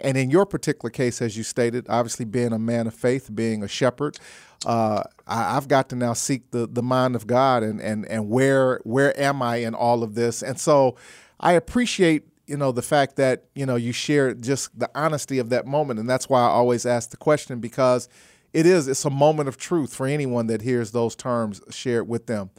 and 0.03 0.17
in 0.17 0.31
your 0.31 0.47
particular 0.47 0.91
case, 0.91 1.21
as 1.23 1.37
you 1.37 1.43
stated, 1.43 1.87
obviously 1.89 2.25
being 2.25 2.53
a 2.53 2.59
man 2.59 2.87
of 2.87 2.95
faith, 2.95 3.31
being 3.35 3.63
a 3.63 3.69
shepherd, 3.69 4.19
uh, 4.67 5.03
I, 5.27 5.55
have 5.55 5.69
got 5.69 5.89
to 5.91 5.97
now 5.97 6.13
seek 6.13 6.51
the 6.51 6.67
the 6.67 6.83
mind 6.83 7.17
of 7.17 7.27
God 7.27 7.63
and 7.63 7.81
and 7.81 8.07
and 8.07 8.29
where 8.29 8.81
where 8.85 9.19
am 9.19 9.43
I 9.43 9.57
in 9.57 9.75
all 9.75 10.03
of 10.03 10.15
this? 10.15 10.43
And 10.43 10.59
so 10.59 10.97
I 11.39 11.53
appreciate 11.53 12.25
you 12.47 12.57
know 12.57 12.73
the 12.73 12.83
fact 12.83 13.17
that 13.17 13.45
you 13.55 13.65
know 13.65 13.77
you 13.77 13.93
share 13.93 14.35
just 14.35 14.79
the 14.79 14.91
honesty 14.95 15.39
of 15.39 15.49
that 15.51 15.67
moment, 15.67 16.01
and 16.01 16.09
that's 16.09 16.29
why 16.29 16.41
I 16.41 16.49
always 16.49 16.85
ask 16.85 17.11
the 17.11 17.17
question 17.17 17.61
because 17.61 18.09
it 18.53 18.67
is 18.67 18.89
it's 18.89 19.05
a 19.05 19.11
moment 19.11 19.49
of 19.49 19.57
truth 19.57 19.95
for 19.95 20.07
anyone 20.07 20.49
that 20.49 20.63
hears 20.63 20.91
those 20.91 21.15
terms 21.15 21.63
shared 21.71 22.09
with 22.09 22.27
them. 22.27 22.51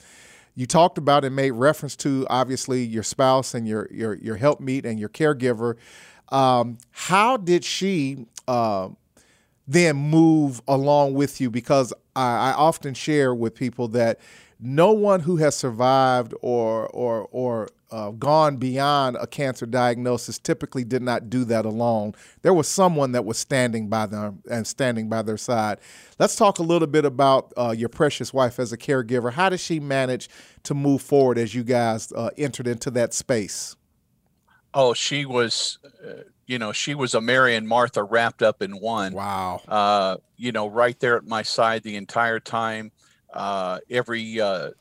You 0.56 0.66
talked 0.66 0.98
about 0.98 1.24
and 1.24 1.36
made 1.36 1.52
reference 1.52 1.96
to 1.98 2.26
obviously 2.30 2.84
your 2.84 3.04
spouse 3.04 3.54
and 3.54 3.68
your 3.68 3.88
your 3.92 4.16
your 4.16 4.38
helpmeet 4.38 4.86
and 4.86 5.00
your 5.00 5.10
caregiver. 5.10 5.76
Um, 6.32 6.78
how 6.92 7.38
did 7.38 7.64
she 7.64 8.26
uh, 8.48 8.90
then 9.68 9.96
move 9.98 10.62
along 10.68 11.14
with 11.14 11.42
you? 11.42 11.50
Because 11.50 11.94
I, 12.16 12.52
I, 12.52 12.54
often 12.54 12.94
share 12.94 13.36
with 13.36 13.54
people 13.54 13.90
that 13.90 14.20
no 14.60 14.92
one 14.92 15.22
who 15.22 15.38
has 15.38 15.56
survived 15.56 16.34
or 16.42 16.88
or 16.88 17.28
or 17.32 17.70
uh, 17.92 18.12
gone 18.12 18.58
beyond 18.58 19.18
a 19.20 19.28
cancer 19.28 19.66
diagnosis 19.66 20.40
typically 20.40 20.84
did 20.84 21.02
not 21.02 21.30
do 21.30 21.44
that 21.46 21.66
alone. 21.66 22.14
There 22.42 22.54
was 22.54 22.68
someone 22.68 23.12
that 23.12 23.26
was 23.26 23.38
standing 23.38 23.90
by 23.90 24.06
them 24.06 24.42
and 24.50 24.66
standing 24.66 25.10
by 25.10 25.24
their 25.24 25.38
side. 25.38 25.80
Let's 26.18 26.36
talk 26.36 26.60
a 26.60 26.64
little 26.64 26.88
bit 26.88 27.04
about 27.04 27.52
uh, 27.58 27.76
your 27.78 27.90
precious 27.90 28.34
wife 28.34 28.60
as 28.60 28.72
a 28.72 28.78
caregiver. 28.78 29.34
How 29.34 29.50
did 29.50 29.60
she 29.60 29.80
manage 29.80 30.30
to 30.64 30.74
move 30.74 31.02
forward 31.02 31.38
as 31.38 31.54
you 31.54 31.64
guys 31.64 32.12
uh, 32.14 32.30
entered 32.38 32.68
into 32.68 32.92
that 32.92 33.14
space? 33.14 33.76
Oh, 34.74 34.94
she 34.94 35.26
was 35.26 35.80
uh, 36.06 36.24
you 36.52 36.60
know, 36.60 36.74
she 36.74 36.96
was 36.96 37.14
a 37.14 37.22
Mary 37.22 37.56
and 37.56 37.66
Martha 37.66 38.04
wrapped 38.04 38.44
up 38.44 38.62
in 38.62 38.74
one. 38.74 39.14
Wow. 39.14 39.62
Uh, 39.70 40.18
you 40.36 40.52
know, 40.52 40.68
right 40.68 41.00
there 41.00 41.16
at 41.16 41.26
my 41.26 41.44
side 41.44 41.82
the 41.82 41.96
entire 41.96 42.42
time. 42.42 42.92
Uh, 43.34 43.80
every 43.90 44.42
uh, 44.42 44.72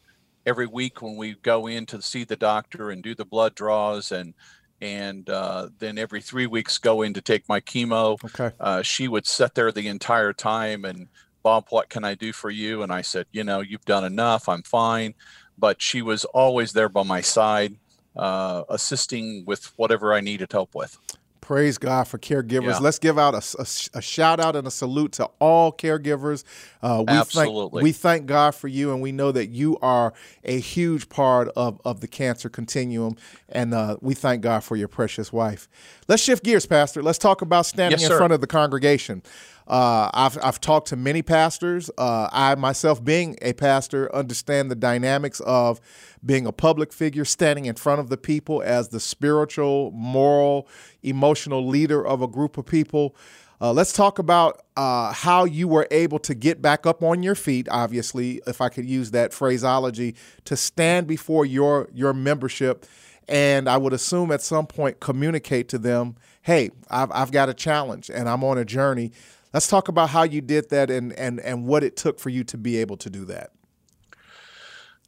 every 0.45 0.67
week 0.67 1.01
when 1.01 1.17
we 1.17 1.35
go 1.43 1.69
in 1.69 1.87
to 1.87 2.03
see 2.03 2.25
the 2.25 2.35
doctor 2.35 2.91
and 2.91 3.05
do 3.05 3.15
the 3.15 3.25
blood 3.25 3.55
draws 3.55 4.11
and 4.11 4.35
and 4.81 5.31
uh, 5.31 5.69
then 5.79 5.97
every 5.97 6.21
three 6.21 6.49
weeks 6.49 6.77
go 6.77 7.03
in 7.03 7.15
to 7.15 7.21
take 7.21 7.49
my 7.49 7.61
chemo. 7.61 8.19
Okay. 8.25 8.53
Uh, 8.59 8.83
she 8.83 9.07
would 9.07 9.27
sit 9.27 9.55
there 9.55 9.71
the 9.71 9.87
entire 9.87 10.33
time 10.33 10.85
and 10.85 11.07
Bob, 11.45 11.67
what 11.71 11.89
can 11.89 12.05
I 12.05 12.17
do 12.17 12.33
for 12.33 12.51
you? 12.51 12.83
And 12.83 12.93
I 12.93 13.03
said, 13.03 13.27
you 13.31 13.45
know, 13.45 13.61
you've 13.61 13.85
done 13.85 14.05
enough. 14.05 14.49
I'm 14.49 14.63
fine. 14.65 15.15
But 15.57 15.81
she 15.81 16.03
was 16.03 16.25
always 16.25 16.73
there 16.73 16.89
by 16.89 17.05
my 17.05 17.21
side, 17.21 17.77
uh, 18.17 18.65
assisting 18.69 19.45
with 19.47 19.73
whatever 19.77 20.13
I 20.13 20.21
needed 20.21 20.53
help 20.53 20.75
with. 20.75 20.99
Praise 21.41 21.79
God 21.79 22.07
for 22.07 22.17
caregivers. 22.17 22.75
Yeah. 22.75 22.79
Let's 22.79 23.01
give 23.01 23.19
out 23.19 23.35
a, 23.35 23.43
a, 23.59 23.99
a, 23.99 24.01
shout 24.01 24.39
out 24.39 24.55
and 24.55 24.69
a 24.69 24.71
salute 24.71 25.11
to 25.13 25.29
all 25.41 25.73
caregivers. 25.73 26.45
Uh, 26.81 27.03
we 27.05 27.13
Absolutely. 27.13 27.81
Thank, 27.81 27.83
we 27.83 27.91
thank 27.91 28.27
God 28.27 28.55
for 28.55 28.69
you, 28.69 28.93
and 28.93 29.03
we 29.03 29.11
know 29.11 29.33
that 29.33 29.49
you 29.49 29.77
are 29.83 30.13
a 30.45 30.61
huge 30.61 31.09
part 31.09 31.49
of, 31.57 31.81
of 31.85 32.03
the 32.03 32.07
cancer 32.07 32.49
continuum. 32.49 33.17
And 33.49 33.75
uh, 33.75 33.97
we 34.01 34.15
thank 34.15 34.43
God 34.43 34.63
for 34.63 34.77
your 34.77 34.87
precious 34.87 35.33
wife. 35.33 35.69
Let's 36.07 36.23
shift 36.23 36.45
gears, 36.45 36.67
Pastor. 36.67 37.03
Let's 37.03 37.19
talk 37.19 37.43
about 37.43 37.67
standing 37.67 37.99
yes, 37.99 38.11
in 38.11 38.17
front 38.17 38.33
of 38.33 38.41
the 38.41 38.47
congregation. 38.47 39.23
Uh, 39.71 40.11
I've, 40.13 40.37
I've 40.43 40.61
talked 40.61 40.89
to 40.89 40.97
many 40.97 41.23
pastors. 41.23 41.93
Uh, 41.97 42.29
I 42.33 42.57
myself, 42.57 43.05
being 43.05 43.39
a 43.41 43.53
pastor, 43.53 44.13
understand 44.13 44.69
the 44.69 44.75
dynamics 44.75 45.39
of 45.47 45.81
being 46.27 46.45
a 46.45 46.51
public 46.51 46.93
figure, 46.93 47.25
standing 47.25 47.67
in 47.67 47.77
front 47.77 48.01
of 48.01 48.09
the 48.09 48.17
people 48.17 48.63
as 48.63 48.89
the 48.89 48.99
spiritual, 48.99 49.93
moral, 49.93 50.67
emotional 51.05 51.65
leader 51.65 52.05
of 52.05 52.21
a 52.21 52.27
group 52.27 52.59
of 52.59 52.67
people. 52.67 53.15
Uh, 53.61 53.73
let's 53.73 53.93
talk 53.93 54.19
about 54.19 54.61
uh, 54.77 55.13
how 55.13 55.45
you 55.45 55.69
were 55.69 55.87
able 55.93 56.19
to 56.19 56.35
get 56.35 56.61
back 56.61 56.85
up 56.85 57.01
on 57.01 57.23
your 57.23 57.37
feet. 57.37 57.69
Obviously, 57.71 58.41
if 58.49 58.61
I 58.61 58.71
could 58.71 58.87
use 58.87 59.13
that 59.13 59.33
phraseology, 59.33 60.17
to 60.47 60.57
stand 60.57 61.07
before 61.07 61.47
your 61.47 61.89
your 61.95 62.13
membership, 62.13 62.87
and 63.29 63.69
I 63.69 63.77
would 63.77 63.93
assume 63.93 64.33
at 64.33 64.43
some 64.43 64.67
point 64.67 64.99
communicate 64.99 65.69
to 65.69 65.79
them, 65.79 66.17
"Hey, 66.43 66.71
I've 66.91 67.13
I've 67.13 67.31
got 67.31 67.49
a 67.49 67.55
challenge, 67.55 68.11
and 68.11 68.29
I'm 68.29 68.43
on 68.43 68.59
a 68.59 68.65
journey." 68.65 69.13
Let's 69.53 69.67
talk 69.67 69.89
about 69.89 70.11
how 70.11 70.23
you 70.23 70.41
did 70.41 70.71
that 70.71 70.91
and 70.91 71.13
and 71.15 71.41
and 71.41 71.67
what 71.67 71.83
it 71.83 71.97
took 71.97 72.19
for 72.21 72.31
you 72.31 72.45
to 72.45 72.57
be 72.57 72.77
able 72.79 72.97
to 72.99 73.11
do 73.11 73.25
that. 73.27 73.51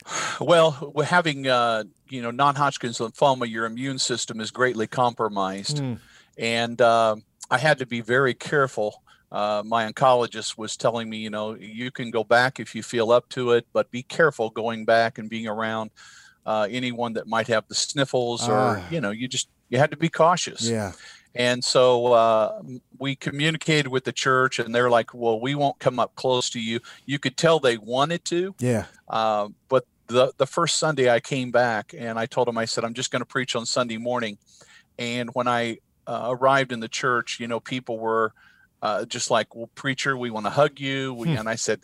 Well, 0.40 0.92
having 1.04 1.46
uh, 1.46 1.84
you 2.08 2.22
know 2.22 2.32
non-Hodgkin's 2.32 2.98
lymphoma, 2.98 3.48
your 3.48 3.66
immune 3.66 3.98
system 3.98 4.40
is 4.40 4.50
greatly 4.50 4.86
compromised, 4.88 5.76
mm. 5.78 5.98
and 6.36 6.80
uh, 6.80 7.16
I 7.50 7.58
had 7.58 7.78
to 7.78 7.86
be 7.86 8.00
very 8.00 8.34
careful. 8.34 9.02
Uh, 9.30 9.62
my 9.64 9.90
oncologist 9.90 10.58
was 10.58 10.76
telling 10.76 11.08
me, 11.08 11.18
you 11.18 11.30
know, 11.30 11.54
you 11.54 11.90
can 11.90 12.10
go 12.10 12.22
back 12.24 12.60
if 12.60 12.74
you 12.74 12.82
feel 12.82 13.12
up 13.12 13.28
to 13.30 13.52
it, 13.52 13.66
but 13.72 13.90
be 13.90 14.02
careful 14.02 14.50
going 14.50 14.84
back 14.84 15.16
and 15.16 15.30
being 15.30 15.46
around 15.46 15.90
uh, 16.44 16.66
anyone 16.70 17.14
that 17.14 17.26
might 17.26 17.46
have 17.46 17.66
the 17.68 17.74
sniffles, 17.74 18.48
or 18.48 18.78
ah. 18.78 18.88
you 18.90 19.00
know, 19.00 19.10
you 19.10 19.28
just 19.28 19.48
you 19.68 19.78
had 19.78 19.90
to 19.90 19.96
be 19.96 20.08
cautious. 20.08 20.68
Yeah. 20.68 20.92
And 21.34 21.64
so 21.64 22.12
uh, 22.12 22.60
we 22.98 23.16
communicated 23.16 23.88
with 23.88 24.04
the 24.04 24.12
church, 24.12 24.58
and 24.58 24.74
they're 24.74 24.90
like, 24.90 25.14
"Well, 25.14 25.40
we 25.40 25.54
won't 25.54 25.78
come 25.78 25.98
up 25.98 26.14
close 26.14 26.50
to 26.50 26.60
you." 26.60 26.80
You 27.06 27.18
could 27.18 27.36
tell 27.36 27.58
they 27.58 27.78
wanted 27.78 28.24
to. 28.26 28.54
Yeah. 28.58 28.84
Uh, 29.08 29.48
but 29.68 29.86
the 30.08 30.32
the 30.36 30.46
first 30.46 30.78
Sunday 30.78 31.10
I 31.10 31.20
came 31.20 31.50
back, 31.50 31.94
and 31.96 32.18
I 32.18 32.26
told 32.26 32.48
them, 32.48 32.58
I 32.58 32.66
said, 32.66 32.84
"I'm 32.84 32.94
just 32.94 33.10
going 33.10 33.20
to 33.20 33.26
preach 33.26 33.56
on 33.56 33.64
Sunday 33.64 33.96
morning." 33.96 34.36
And 34.98 35.30
when 35.32 35.48
I 35.48 35.78
uh, 36.06 36.28
arrived 36.28 36.70
in 36.70 36.80
the 36.80 36.88
church, 36.88 37.40
you 37.40 37.48
know, 37.48 37.60
people 37.60 37.98
were 37.98 38.34
uh, 38.82 39.06
just 39.06 39.30
like, 39.30 39.54
"Well, 39.54 39.70
preacher, 39.74 40.16
we 40.16 40.30
want 40.30 40.44
to 40.46 40.50
hug 40.50 40.78
you," 40.80 41.14
we, 41.14 41.28
hmm. 41.28 41.38
and 41.38 41.48
I 41.48 41.54
said, 41.54 41.80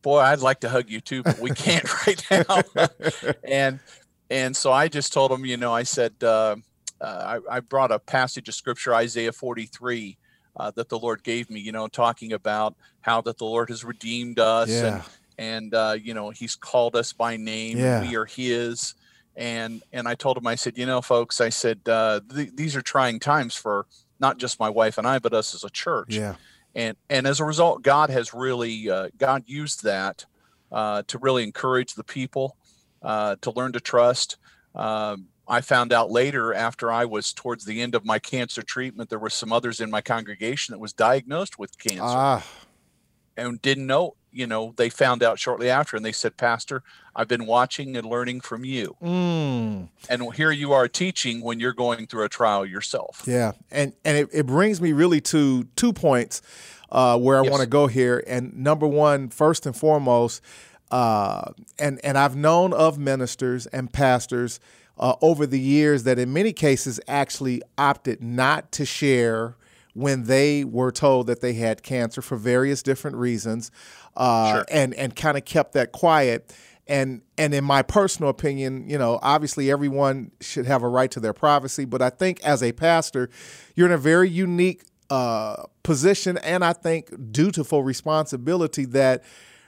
"Boy, 0.00 0.20
I'd 0.20 0.40
like 0.40 0.60
to 0.60 0.70
hug 0.70 0.88
you 0.88 1.02
too, 1.02 1.22
but 1.22 1.38
we 1.38 1.50
can't 1.50 2.06
right 2.06 2.24
now." 2.30 2.62
and 3.44 3.78
and 4.30 4.56
so 4.56 4.72
I 4.72 4.88
just 4.88 5.12
told 5.12 5.30
them, 5.30 5.44
you 5.44 5.58
know, 5.58 5.72
I 5.72 5.82
said 5.82 6.22
uh, 7.00 7.38
I, 7.50 7.56
I, 7.56 7.60
brought 7.60 7.92
a 7.92 7.98
passage 7.98 8.48
of 8.48 8.54
scripture, 8.54 8.94
Isaiah 8.94 9.32
43, 9.32 10.16
uh, 10.56 10.70
that 10.72 10.88
the 10.88 10.98
Lord 10.98 11.22
gave 11.22 11.50
me, 11.50 11.60
you 11.60 11.72
know, 11.72 11.88
talking 11.88 12.32
about 12.32 12.74
how 13.02 13.20
that 13.22 13.38
the 13.38 13.44
Lord 13.44 13.68
has 13.68 13.84
redeemed 13.84 14.38
us 14.38 14.70
yeah. 14.70 15.02
and, 15.38 15.72
and 15.72 15.74
uh, 15.74 15.96
you 16.00 16.14
know, 16.14 16.30
he's 16.30 16.54
called 16.54 16.96
us 16.96 17.12
by 17.12 17.36
name. 17.36 17.78
Yeah. 17.78 18.00
We 18.00 18.16
are 18.16 18.24
his. 18.24 18.94
And, 19.36 19.82
and 19.92 20.08
I 20.08 20.14
told 20.14 20.38
him, 20.38 20.46
I 20.46 20.54
said, 20.54 20.78
you 20.78 20.86
know, 20.86 21.02
folks, 21.02 21.40
I 21.42 21.50
said, 21.50 21.80
uh, 21.86 22.20
th- 22.34 22.52
these 22.54 22.74
are 22.74 22.82
trying 22.82 23.20
times 23.20 23.54
for 23.54 23.86
not 24.18 24.38
just 24.38 24.58
my 24.58 24.70
wife 24.70 24.96
and 24.96 25.06
I, 25.06 25.18
but 25.18 25.34
us 25.34 25.54
as 25.54 25.62
a 25.62 25.70
church. 25.70 26.16
Yeah. 26.16 26.36
And, 26.74 26.96
and 27.10 27.26
as 27.26 27.40
a 27.40 27.44
result, 27.44 27.82
God 27.82 28.08
has 28.08 28.32
really, 28.32 28.88
uh, 28.90 29.10
God 29.18 29.44
used 29.46 29.84
that 29.84 30.24
uh, 30.72 31.02
to 31.08 31.18
really 31.18 31.42
encourage 31.42 31.94
the 31.94 32.04
people 32.04 32.56
to 33.02 33.52
learn 33.54 33.72
to 33.72 33.80
trust. 33.80 34.38
Um, 34.74 35.28
I 35.48 35.60
found 35.60 35.92
out 35.92 36.10
later 36.10 36.52
after 36.52 36.90
I 36.90 37.04
was 37.04 37.32
towards 37.32 37.64
the 37.64 37.80
end 37.80 37.94
of 37.94 38.04
my 38.04 38.18
cancer 38.18 38.62
treatment, 38.62 39.10
there 39.10 39.18
were 39.18 39.30
some 39.30 39.52
others 39.52 39.80
in 39.80 39.90
my 39.90 40.00
congregation 40.00 40.72
that 40.72 40.78
was 40.78 40.92
diagnosed 40.92 41.58
with 41.58 41.78
cancer 41.78 42.02
ah. 42.02 42.46
and 43.36 43.62
didn't 43.62 43.86
know, 43.86 44.16
you 44.32 44.46
know, 44.46 44.74
they 44.76 44.88
found 44.88 45.22
out 45.22 45.38
shortly 45.38 45.70
after 45.70 45.96
and 45.96 46.04
they 46.04 46.12
said, 46.12 46.36
Pastor, 46.36 46.82
I've 47.14 47.28
been 47.28 47.46
watching 47.46 47.96
and 47.96 48.06
learning 48.06 48.40
from 48.40 48.64
you. 48.64 48.96
Mm. 49.00 49.88
And 50.10 50.34
here 50.34 50.50
you 50.50 50.72
are 50.72 50.88
teaching 50.88 51.40
when 51.42 51.60
you're 51.60 51.72
going 51.72 52.08
through 52.08 52.24
a 52.24 52.28
trial 52.28 52.66
yourself. 52.66 53.22
Yeah. 53.24 53.52
And, 53.70 53.92
and 54.04 54.18
it, 54.18 54.28
it 54.32 54.46
brings 54.46 54.80
me 54.80 54.92
really 54.92 55.20
to 55.22 55.64
two 55.76 55.92
points 55.92 56.42
uh, 56.90 57.18
where 57.18 57.38
I 57.38 57.42
yes. 57.42 57.50
want 57.50 57.62
to 57.62 57.68
go 57.68 57.86
here. 57.86 58.22
And 58.26 58.56
number 58.56 58.86
one, 58.86 59.28
first 59.28 59.64
and 59.64 59.76
foremost, 59.76 60.42
uh, 60.90 61.52
and, 61.78 62.00
and 62.04 62.18
I've 62.18 62.36
known 62.36 62.72
of 62.72 62.98
ministers 62.98 63.66
and 63.66 63.92
pastors 63.92 64.60
uh, 64.98 65.14
over 65.20 65.46
the 65.46 65.60
years 65.60 66.04
that 66.04 66.18
in 66.18 66.32
many 66.32 66.52
cases 66.52 67.00
actually 67.06 67.62
opted 67.76 68.22
not 68.22 68.72
to 68.72 68.84
share 68.84 69.56
when 69.94 70.24
they 70.24 70.62
were 70.62 70.92
told 70.92 71.26
that 71.26 71.40
they 71.40 71.54
had 71.54 71.82
cancer 71.82 72.20
for 72.20 72.36
various 72.36 72.82
different 72.82 73.16
reasons 73.16 73.70
uh, 74.16 74.56
sure. 74.56 74.64
and, 74.70 74.92
and 74.94 75.16
kind 75.16 75.38
of 75.38 75.44
kept 75.44 75.72
that 75.72 75.92
quiet. 75.92 76.54
And, 76.86 77.22
and 77.36 77.52
in 77.54 77.64
my 77.64 77.82
personal 77.82 78.30
opinion, 78.30 78.88
you 78.88 78.98
know, 78.98 79.18
obviously 79.22 79.70
everyone 79.70 80.30
should 80.40 80.66
have 80.66 80.82
a 80.82 80.88
right 80.88 81.10
to 81.12 81.20
their 81.20 81.32
privacy, 81.32 81.84
but 81.84 82.00
I 82.02 82.10
think 82.10 82.40
as 82.44 82.62
a 82.62 82.72
pastor, 82.72 83.30
you're 83.74 83.86
in 83.86 83.92
a 83.92 83.98
very 83.98 84.28
unique 84.28 84.84
uh, 85.08 85.64
position 85.82 86.36
and 86.38 86.64
I 86.64 86.72
think 86.72 87.32
dutiful 87.32 87.82
responsibility 87.82 88.84
that 88.86 89.24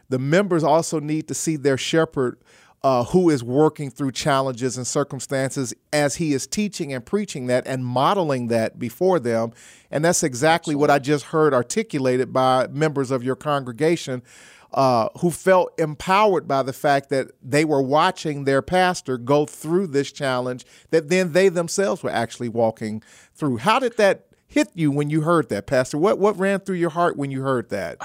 the 0.08 0.18
members 0.18 0.64
also 0.64 1.00
need 1.00 1.28
to 1.28 1.35
see 1.35 1.56
their 1.56 1.76
shepherd 1.76 2.38
uh, 2.82 3.04
who 3.04 3.28
is 3.30 3.42
working 3.42 3.90
through 3.90 4.12
challenges 4.12 4.76
and 4.76 4.87
circumstances 4.87 5.75
as 5.92 6.16
he 6.16 6.32
is 6.32 6.47
teaching 6.47 6.92
and 6.92 7.04
preaching 7.04 7.47
that 7.47 7.66
and 7.66 7.85
modeling 7.85 8.49
that 8.49 8.78
before 8.78 9.18
them. 9.18 9.52
And 9.90 10.04
that's 10.04 10.23
exactly 10.23 10.75
what 10.75 10.90
I 10.90 10.99
just 10.99 11.26
heard 11.26 11.52
articulated 11.52 12.32
by 12.32 12.68
members 12.68 13.11
of 13.11 13.25
your 13.25 13.37
congregation. 13.37 14.23
Uh, 14.70 15.08
who 15.20 15.30
felt 15.30 15.73
empowered 15.80 16.47
by 16.47 16.62
the 16.62 16.75
fact 16.75 17.08
that 17.08 17.30
they 17.42 17.64
were 17.64 17.80
watching 17.80 18.44
their 18.44 18.61
pastor 18.61 19.16
go 19.16 19.47
through 19.47 19.87
this 19.87 20.12
challenge 20.12 20.66
that 20.90 21.08
then 21.08 21.32
they 21.32 21.49
themselves 21.49 22.02
were 22.02 22.11
actually 22.11 22.50
walking 22.50 23.02
through. 23.35 23.56
How 23.56 23.78
did 23.78 23.97
that 23.97 24.26
hit 24.47 24.68
you 24.75 24.90
when 24.90 25.08
you 25.08 25.23
heard 25.23 25.49
that, 25.49 25.66
Pastor? 25.66 25.97
What 25.97 26.18
what 26.18 26.38
ran 26.38 26.61
through 26.61 26.76
your 26.76 26.90
heart 26.90 27.16
when 27.16 27.30
you 27.30 27.40
heard 27.40 27.70
that? 27.70 27.97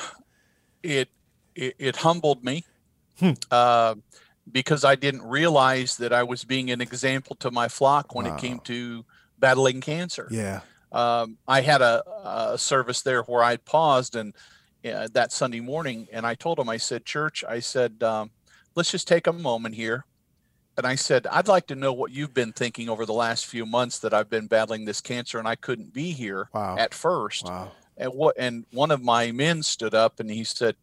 It 0.84 1.10
it, 1.54 1.76
it 1.80 1.96
humbled 1.98 2.46
me. 2.46 2.64
Hmm. 3.20 3.32
Uh, 3.52 3.96
because 4.52 4.84
I 4.84 4.96
didn't 4.96 5.24
realize 5.24 5.98
that 5.98 6.14
I 6.14 6.24
was 6.24 6.44
being 6.44 6.70
an 6.72 6.82
example 6.82 7.36
to 7.38 7.52
my 7.52 7.68
flock 7.68 8.14
when 8.14 8.26
wow. 8.26 8.36
it 8.36 8.42
came 8.42 8.60
to 8.62 9.06
battling 9.40 9.82
cancer. 9.82 10.28
Yeah. 10.30 10.62
Um, 10.92 11.38
I 11.48 11.62
had 11.62 11.82
a, 11.82 12.04
a, 12.54 12.58
service 12.58 13.02
there 13.02 13.24
where 13.24 13.44
I 13.44 13.58
paused 13.58 14.16
and 14.16 14.34
uh, 14.86 15.08
that 15.14 15.32
Sunday 15.32 15.60
morning, 15.60 16.08
and 16.12 16.26
I 16.26 16.36
told 16.36 16.58
them, 16.58 16.70
I 16.70 16.78
said, 16.78 17.06
Church, 17.06 17.44
I 17.48 17.60
said, 17.60 18.04
um, 18.04 18.30
let's 18.76 18.92
just 18.92 19.08
take 19.08 19.28
a 19.28 19.34
moment 19.34 19.76
here. 19.76 20.06
And 20.78 20.86
I 20.88 20.96
said, 20.96 21.28
I'd 21.28 21.48
like 21.48 21.68
to 21.68 21.76
know 21.76 21.94
what 21.94 22.12
you've 22.12 22.34
been 22.34 22.52
thinking 22.52 22.90
over 22.90 23.06
the 23.06 23.14
last 23.14 23.46
few 23.46 23.66
months 23.66 24.00
that 24.00 24.14
I've 24.14 24.30
been 24.30 24.48
battling 24.48 24.86
this 24.86 25.02
cancer 25.02 25.38
and 25.38 25.48
I 25.48 25.56
couldn't 25.56 25.94
be 25.94 26.12
here 26.12 26.50
wow. 26.54 26.76
at 26.78 26.94
first. 26.94 27.46
Wow. 27.46 27.72
And 27.96 28.12
what 28.14 28.36
and 28.40 28.66
one 28.72 28.90
of 28.90 29.02
my 29.02 29.32
men 29.32 29.62
stood 29.62 29.94
up 29.94 30.20
and 30.20 30.32
he 30.32 30.44
said, 30.44 30.76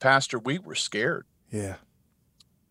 Pastor, 0.00 0.38
we 0.38 0.58
were 0.58 0.74
scared. 0.74 1.26
Yeah. 1.50 1.76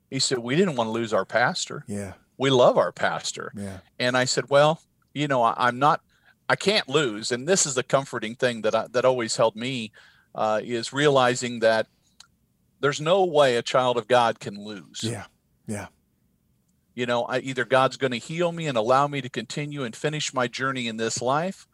He 0.10 0.20
said, 0.20 0.40
We 0.40 0.56
didn't 0.56 0.76
want 0.76 0.88
to 0.88 0.92
lose 0.92 1.14
our 1.14 1.26
pastor. 1.26 1.84
Yeah. 1.88 2.14
We 2.38 2.50
love 2.50 2.78
our 2.78 2.92
pastor. 2.92 3.52
Yeah. 3.56 3.80
And 4.00 4.18
I 4.18 4.26
said, 4.26 4.50
Well, 4.50 4.82
you 5.14 5.28
know, 5.28 5.44
I, 5.44 5.68
am 5.70 5.80
not, 5.80 6.02
I 6.50 6.56
can't 6.56 6.88
lose. 6.90 7.32
And 7.32 7.48
this 7.48 7.66
is 7.66 7.76
the 7.76 7.84
comforting 7.84 8.36
thing 8.36 8.62
that 8.64 8.76
I, 8.76 8.88
that 8.92 9.06
always 9.06 9.36
held 9.38 9.56
me 9.56 9.92
uh, 10.36 10.62
is 10.64 10.94
realizing 10.94 11.60
that 11.62 11.88
there's 12.82 13.02
no 13.02 13.26
way 13.26 13.56
a 13.56 13.62
child 13.62 13.98
of 13.98 14.08
God 14.08 14.40
can 14.40 14.64
lose. 14.64 15.02
Yeah. 15.04 15.26
Yeah. 15.68 15.88
you 16.94 17.06
know, 17.06 17.24
I, 17.26 17.40
either 17.40 17.66
God's 17.66 17.98
going 17.98 18.12
to 18.12 18.18
heal 18.18 18.52
me 18.52 18.68
and 18.68 18.78
allow 18.78 19.08
me 19.08 19.22
to 19.22 19.30
continue 19.30 19.84
and 19.84 19.96
finish 19.96 20.34
my 20.34 20.48
journey 20.48 20.88
in 20.88 20.98
this 20.98 21.22
life, 21.22 21.68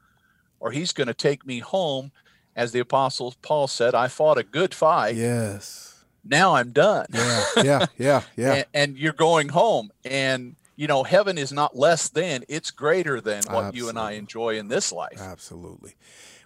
or 0.60 0.72
He's 0.72 0.94
going 0.94 1.08
to 1.08 1.14
take 1.14 1.46
me 1.46 1.60
home. 1.60 2.12
As 2.56 2.74
the 2.74 2.80
Apostle 2.80 3.34
Paul 3.42 3.68
said, 3.68 3.96
I 3.96 4.10
fought 4.10 4.38
a 4.38 4.44
good 4.44 4.74
fight. 4.74 5.16
Yes. 5.16 5.91
Now 6.24 6.56
I'm 6.56 6.72
done. 6.72 7.08
Yeah, 7.14 7.46
yeah, 7.58 7.86
yeah, 7.98 8.22
yeah. 8.36 8.54
and, 8.54 8.66
and, 8.74 8.98
you're 8.98 9.14
going 9.14 9.50
home. 9.50 9.92
And, 10.06 10.56
you 10.76 10.88
know, 10.88 11.04
heaven 11.04 11.38
is 11.38 11.52
not 11.52 11.76
less 11.76 12.10
than, 12.10 12.44
it's 12.48 12.72
greater 12.72 13.20
than 13.20 13.44
what 13.48 13.66
Absolutely. 13.66 13.78
you 13.78 13.90
and 13.90 14.00
I 14.00 14.12
enjoy 14.14 14.58
in 14.58 14.68
this 14.68 14.92
life. 14.92 15.20
Absolutely. 15.20 15.96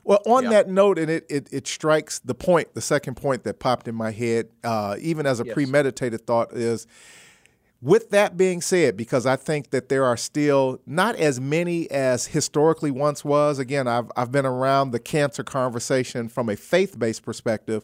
Well, 0.04 0.22
on 0.28 0.44
yeah. 0.44 0.50
that 0.52 0.70
note, 0.70 1.00
and 1.00 1.10
it, 1.10 1.26
it, 1.30 1.50
it 1.52 1.68
strikes 1.68 2.20
the 2.20 2.36
point, 2.36 2.74
the 2.76 2.82
second 2.82 3.16
point 3.16 3.44
that 3.44 3.60
popped 3.60 3.88
in 3.88 3.96
my 3.96 4.12
head, 4.12 4.50
uh, 4.64 4.98
even 5.00 5.26
as 5.26 5.40
a 5.40 5.46
yes. 5.46 5.54
premeditated 5.56 6.28
thought, 6.28 6.54
is 6.54 6.86
with 7.82 8.12
that 8.12 8.38
being 8.38 8.62
said, 8.62 8.96
because 8.96 9.26
I 9.26 9.36
think 9.36 9.72
that 9.72 9.90
there 9.90 10.06
are 10.06 10.18
still 10.18 10.80
not 10.86 11.16
as 11.16 11.42
many 11.42 11.90
as 11.92 12.28
historically 12.28 12.92
once 12.92 13.26
was. 13.26 13.60
Again, 13.60 13.88
I've 13.88 14.12
I've 14.16 14.32
been 14.32 14.46
around 14.46 14.92
the 14.92 15.00
cancer 15.00 15.44
conversation 15.44 16.30
from 16.30 16.50
a 16.50 16.56
faith-based 16.56 17.24
perspective 17.24 17.84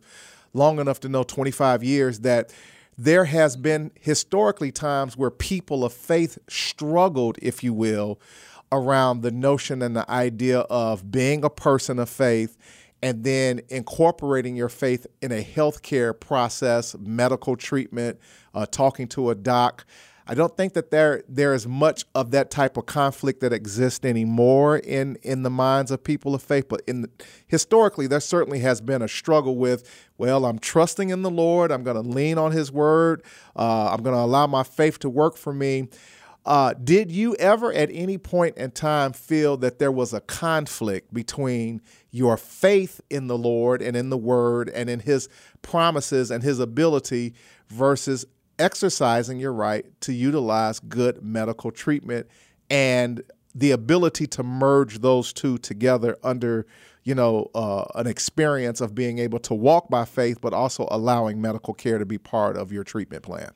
long 0.54 0.80
enough 0.80 1.00
to 1.02 1.10
know 1.10 1.24
25 1.24 1.84
years 1.84 2.20
that 2.20 2.54
there 2.98 3.26
has 3.26 3.56
been 3.56 3.92
historically 4.00 4.72
times 4.72 5.18
where 5.18 5.32
people 5.32 5.84
of 5.84 5.94
faith 5.94 6.38
struggled, 6.48 7.38
if 7.42 7.64
you 7.64 7.74
will, 7.74 8.20
around 8.72 9.22
the 9.22 9.32
notion 9.32 9.82
and 9.82 9.96
the 9.96 10.10
idea 10.10 10.60
of 10.62 11.12
being 11.12 11.44
a 11.44 11.50
person 11.50 12.00
of 12.00 12.10
faith 12.10 12.58
and 13.04 13.24
then 13.24 13.62
incorporating 13.70 14.56
your 14.56 14.70
faith 14.70 15.08
in 15.22 15.32
a 15.32 15.44
healthcare 15.44 16.18
process, 16.18 16.96
medical 17.00 17.56
treatment, 17.56 18.20
uh, 18.54 18.66
talking 18.66 19.08
to 19.08 19.30
a 19.32 19.36
doc. 19.36 19.86
I 20.32 20.34
don't 20.34 20.56
think 20.56 20.72
that 20.76 20.92
there 20.92 21.24
there 21.28 21.54
is 21.54 21.68
much 21.68 22.06
of 22.16 22.32
that 22.32 22.50
type 22.50 22.78
of 22.78 22.86
conflict 22.86 23.42
that 23.42 23.52
exists 23.52 24.06
anymore 24.06 24.78
in 24.78 25.18
in 25.24 25.44
the 25.44 25.50
minds 25.50 25.92
of 25.92 26.06
people 26.06 26.34
of 26.34 26.42
faith. 26.42 26.70
But 26.70 26.84
in 26.88 27.02
the, 27.02 27.10
historically, 27.48 28.08
there 28.08 28.22
certainly 28.22 28.60
has 28.60 28.80
been 28.80 29.02
a 29.02 29.10
struggle 29.10 29.58
with. 29.58 30.08
Well, 30.18 30.46
I'm 30.46 30.58
trusting 30.58 31.10
in 31.10 31.24
the 31.24 31.30
Lord. 31.30 31.70
I'm 31.70 31.84
going 31.84 32.02
to 32.02 32.10
lean 32.10 32.38
on 32.38 32.54
His 32.54 32.72
word. 32.72 33.24
Uh, 33.58 33.90
I'm 33.92 34.04
going 34.04 34.16
to 34.16 34.22
allow 34.22 34.48
my 34.48 34.64
faith 34.64 35.00
to 35.00 35.10
work 35.10 35.36
for 35.36 35.52
me. 35.52 35.90
Uh, 36.46 36.76
did 36.82 37.12
you 37.12 37.36
ever 37.36 37.74
at 37.74 37.90
any 37.92 38.18
point 38.18 38.56
in 38.56 38.72
time 38.72 39.12
feel 39.12 39.58
that 39.58 39.80
there 39.80 39.92
was 39.92 40.14
a 40.14 40.22
conflict 40.22 41.14
between 41.14 41.82
your 42.10 42.38
faith 42.38 43.02
in 43.10 43.28
the 43.28 43.38
Lord 43.38 43.82
and 43.82 43.98
in 43.98 44.10
the 44.10 44.18
Word 44.18 44.70
and 44.70 44.90
in 44.90 45.02
His 45.02 45.28
promises 45.62 46.32
and 46.32 46.42
His 46.42 46.60
ability 46.60 47.34
versus 47.68 48.26
exercising 48.62 49.40
your 49.40 49.52
right 49.52 49.86
to 50.02 50.14
utilize 50.14 50.80
good 50.80 51.24
medical 51.24 51.72
treatment 51.72 52.28
and 52.70 53.24
the 53.56 53.72
ability 53.72 54.28
to 54.28 54.44
merge 54.44 55.00
those 55.00 55.34
two 55.34 55.58
together 55.58 56.18
under 56.24 56.66
you 57.04 57.16
know 57.16 57.50
uh, 57.56 57.84
an 57.96 58.08
experience 58.08 58.80
of 58.80 58.94
being 58.94 59.18
able 59.18 59.40
to 59.40 59.54
walk 59.54 59.90
by 59.90 60.06
faith 60.06 60.40
but 60.40 60.54
also 60.54 60.88
allowing 60.92 61.42
medical 61.42 61.74
care 61.74 61.98
to 61.98 62.06
be 62.06 62.18
part 62.18 62.56
of 62.56 62.72
your 62.72 62.84
treatment 62.84 63.24
plan. 63.24 63.52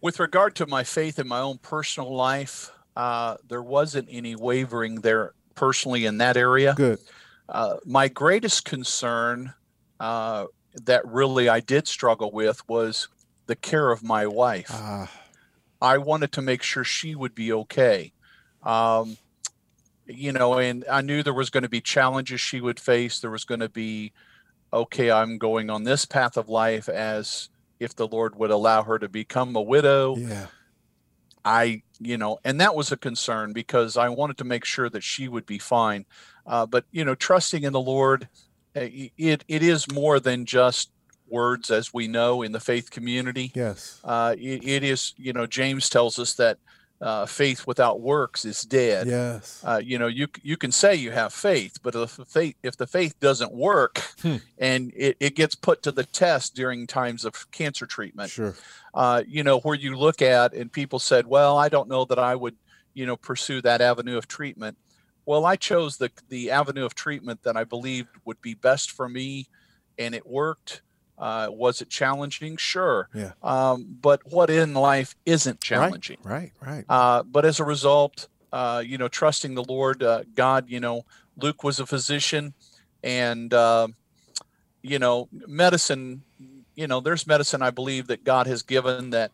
With 0.00 0.20
regard 0.20 0.54
to 0.56 0.66
my 0.66 0.84
faith 0.84 1.18
in 1.18 1.26
my 1.26 1.40
own 1.40 1.58
personal 1.58 2.14
life 2.14 2.70
uh, 2.96 3.36
there 3.48 3.62
wasn't 3.62 4.08
any 4.10 4.36
wavering 4.36 4.96
there 4.96 5.34
personally 5.56 6.06
in 6.06 6.18
that 6.18 6.36
area. 6.36 6.74
Good. 6.76 7.00
Uh, 7.48 7.76
my 7.84 8.08
greatest 8.08 8.64
concern 8.64 9.54
uh, 10.00 10.46
that 10.74 11.06
really 11.06 11.48
I 11.48 11.60
did 11.60 11.88
struggle 11.88 12.30
with 12.30 12.66
was 12.68 13.08
the 13.46 13.56
care 13.56 13.90
of 13.90 14.02
my 14.02 14.26
wife. 14.26 14.70
Uh. 14.72 15.06
I 15.80 15.98
wanted 15.98 16.32
to 16.32 16.42
make 16.42 16.62
sure 16.62 16.84
she 16.84 17.14
would 17.14 17.34
be 17.34 17.52
okay. 17.52 18.12
Um, 18.62 19.16
you 20.06 20.32
know, 20.32 20.58
and 20.58 20.84
I 20.90 21.02
knew 21.02 21.22
there 21.22 21.34
was 21.34 21.50
going 21.50 21.62
to 21.62 21.68
be 21.68 21.80
challenges 21.80 22.40
she 22.40 22.60
would 22.60 22.80
face. 22.80 23.20
There 23.20 23.30
was 23.30 23.44
going 23.44 23.60
to 23.60 23.68
be, 23.68 24.12
okay, 24.72 25.10
I'm 25.10 25.38
going 25.38 25.70
on 25.70 25.84
this 25.84 26.04
path 26.04 26.36
of 26.36 26.48
life 26.48 26.88
as 26.88 27.48
if 27.78 27.94
the 27.94 28.08
Lord 28.08 28.36
would 28.36 28.50
allow 28.50 28.82
her 28.82 28.98
to 28.98 29.08
become 29.08 29.54
a 29.54 29.62
widow. 29.62 30.16
Yeah. 30.16 30.46
I, 31.44 31.82
you 32.00 32.18
know, 32.18 32.38
and 32.44 32.60
that 32.60 32.74
was 32.74 32.90
a 32.90 32.96
concern 32.96 33.52
because 33.52 33.96
I 33.96 34.08
wanted 34.08 34.38
to 34.38 34.44
make 34.44 34.64
sure 34.64 34.90
that 34.90 35.04
she 35.04 35.28
would 35.28 35.46
be 35.46 35.58
fine. 35.58 36.04
Uh, 36.46 36.66
but 36.66 36.84
you 36.90 37.04
know, 37.04 37.14
trusting 37.14 37.62
in 37.62 37.72
the 37.72 37.80
Lord 37.80 38.28
it 38.82 39.44
it 39.48 39.62
is 39.62 39.90
more 39.92 40.20
than 40.20 40.44
just 40.44 40.90
words 41.30 41.70
as 41.70 41.92
we 41.92 42.08
know 42.08 42.42
in 42.42 42.52
the 42.52 42.60
faith 42.60 42.90
community. 42.90 43.52
Yes. 43.54 44.00
Uh, 44.04 44.34
it, 44.38 44.64
it 44.64 44.82
is, 44.82 45.14
you 45.16 45.32
know, 45.32 45.46
James 45.46 45.88
tells 45.88 46.18
us 46.18 46.34
that 46.34 46.58
uh, 47.00 47.26
faith 47.26 47.66
without 47.66 48.00
works 48.00 48.44
is 48.44 48.62
dead. 48.62 49.06
Yes. 49.06 49.62
Uh, 49.64 49.80
you 49.82 49.98
know, 49.98 50.08
you 50.08 50.26
you 50.42 50.56
can 50.56 50.72
say 50.72 50.96
you 50.96 51.12
have 51.12 51.32
faith, 51.32 51.78
but 51.82 51.94
if 51.94 52.16
the 52.16 52.24
faith 52.24 52.56
if 52.64 52.76
the 52.76 52.88
faith 52.88 53.18
doesn't 53.20 53.52
work 53.52 54.02
hmm. 54.20 54.36
and 54.58 54.92
it, 54.96 55.16
it 55.20 55.36
gets 55.36 55.54
put 55.54 55.82
to 55.82 55.92
the 55.92 56.04
test 56.04 56.56
during 56.56 56.88
times 56.88 57.24
of 57.24 57.50
cancer 57.52 57.86
treatment, 57.86 58.30
sure. 58.30 58.54
Uh, 58.94 59.22
you 59.28 59.44
know, 59.44 59.60
where 59.60 59.76
you 59.76 59.96
look 59.96 60.22
at 60.22 60.54
and 60.54 60.72
people 60.72 60.98
said, 60.98 61.26
well, 61.26 61.56
I 61.56 61.68
don't 61.68 61.88
know 61.88 62.04
that 62.06 62.18
I 62.18 62.34
would, 62.34 62.56
you 62.94 63.06
know, 63.06 63.16
pursue 63.16 63.62
that 63.62 63.80
avenue 63.80 64.16
of 64.16 64.26
treatment 64.26 64.76
well, 65.28 65.44
I 65.44 65.56
chose 65.56 65.98
the 65.98 66.10
the 66.30 66.50
avenue 66.50 66.86
of 66.86 66.94
treatment 66.94 67.42
that 67.42 67.54
I 67.54 67.64
believed 67.64 68.08
would 68.24 68.40
be 68.40 68.54
best 68.54 68.90
for 68.90 69.10
me, 69.10 69.46
and 69.98 70.14
it 70.14 70.26
worked. 70.26 70.80
Uh, 71.18 71.48
was 71.50 71.82
it 71.82 71.90
challenging? 71.90 72.56
Sure. 72.56 73.10
Yeah. 73.14 73.32
Um, 73.42 73.98
but 74.00 74.22
what 74.24 74.48
in 74.48 74.72
life 74.72 75.14
isn't 75.26 75.60
challenging? 75.60 76.16
Right. 76.22 76.52
Right. 76.62 76.76
right. 76.76 76.84
Uh, 76.88 77.24
but 77.24 77.44
as 77.44 77.60
a 77.60 77.64
result, 77.64 78.28
uh, 78.54 78.82
you 78.86 78.96
know, 78.96 79.08
trusting 79.08 79.54
the 79.54 79.64
Lord, 79.64 80.02
uh, 80.02 80.22
God. 80.34 80.70
You 80.70 80.80
know, 80.80 81.04
Luke 81.36 81.62
was 81.62 81.78
a 81.78 81.84
physician, 81.84 82.54
and 83.04 83.52
uh, 83.52 83.88
you 84.80 84.98
know, 84.98 85.28
medicine. 85.30 86.22
You 86.74 86.86
know, 86.86 87.00
there's 87.00 87.26
medicine 87.26 87.60
I 87.60 87.70
believe 87.70 88.06
that 88.06 88.24
God 88.24 88.46
has 88.46 88.62
given 88.62 89.10
that 89.10 89.32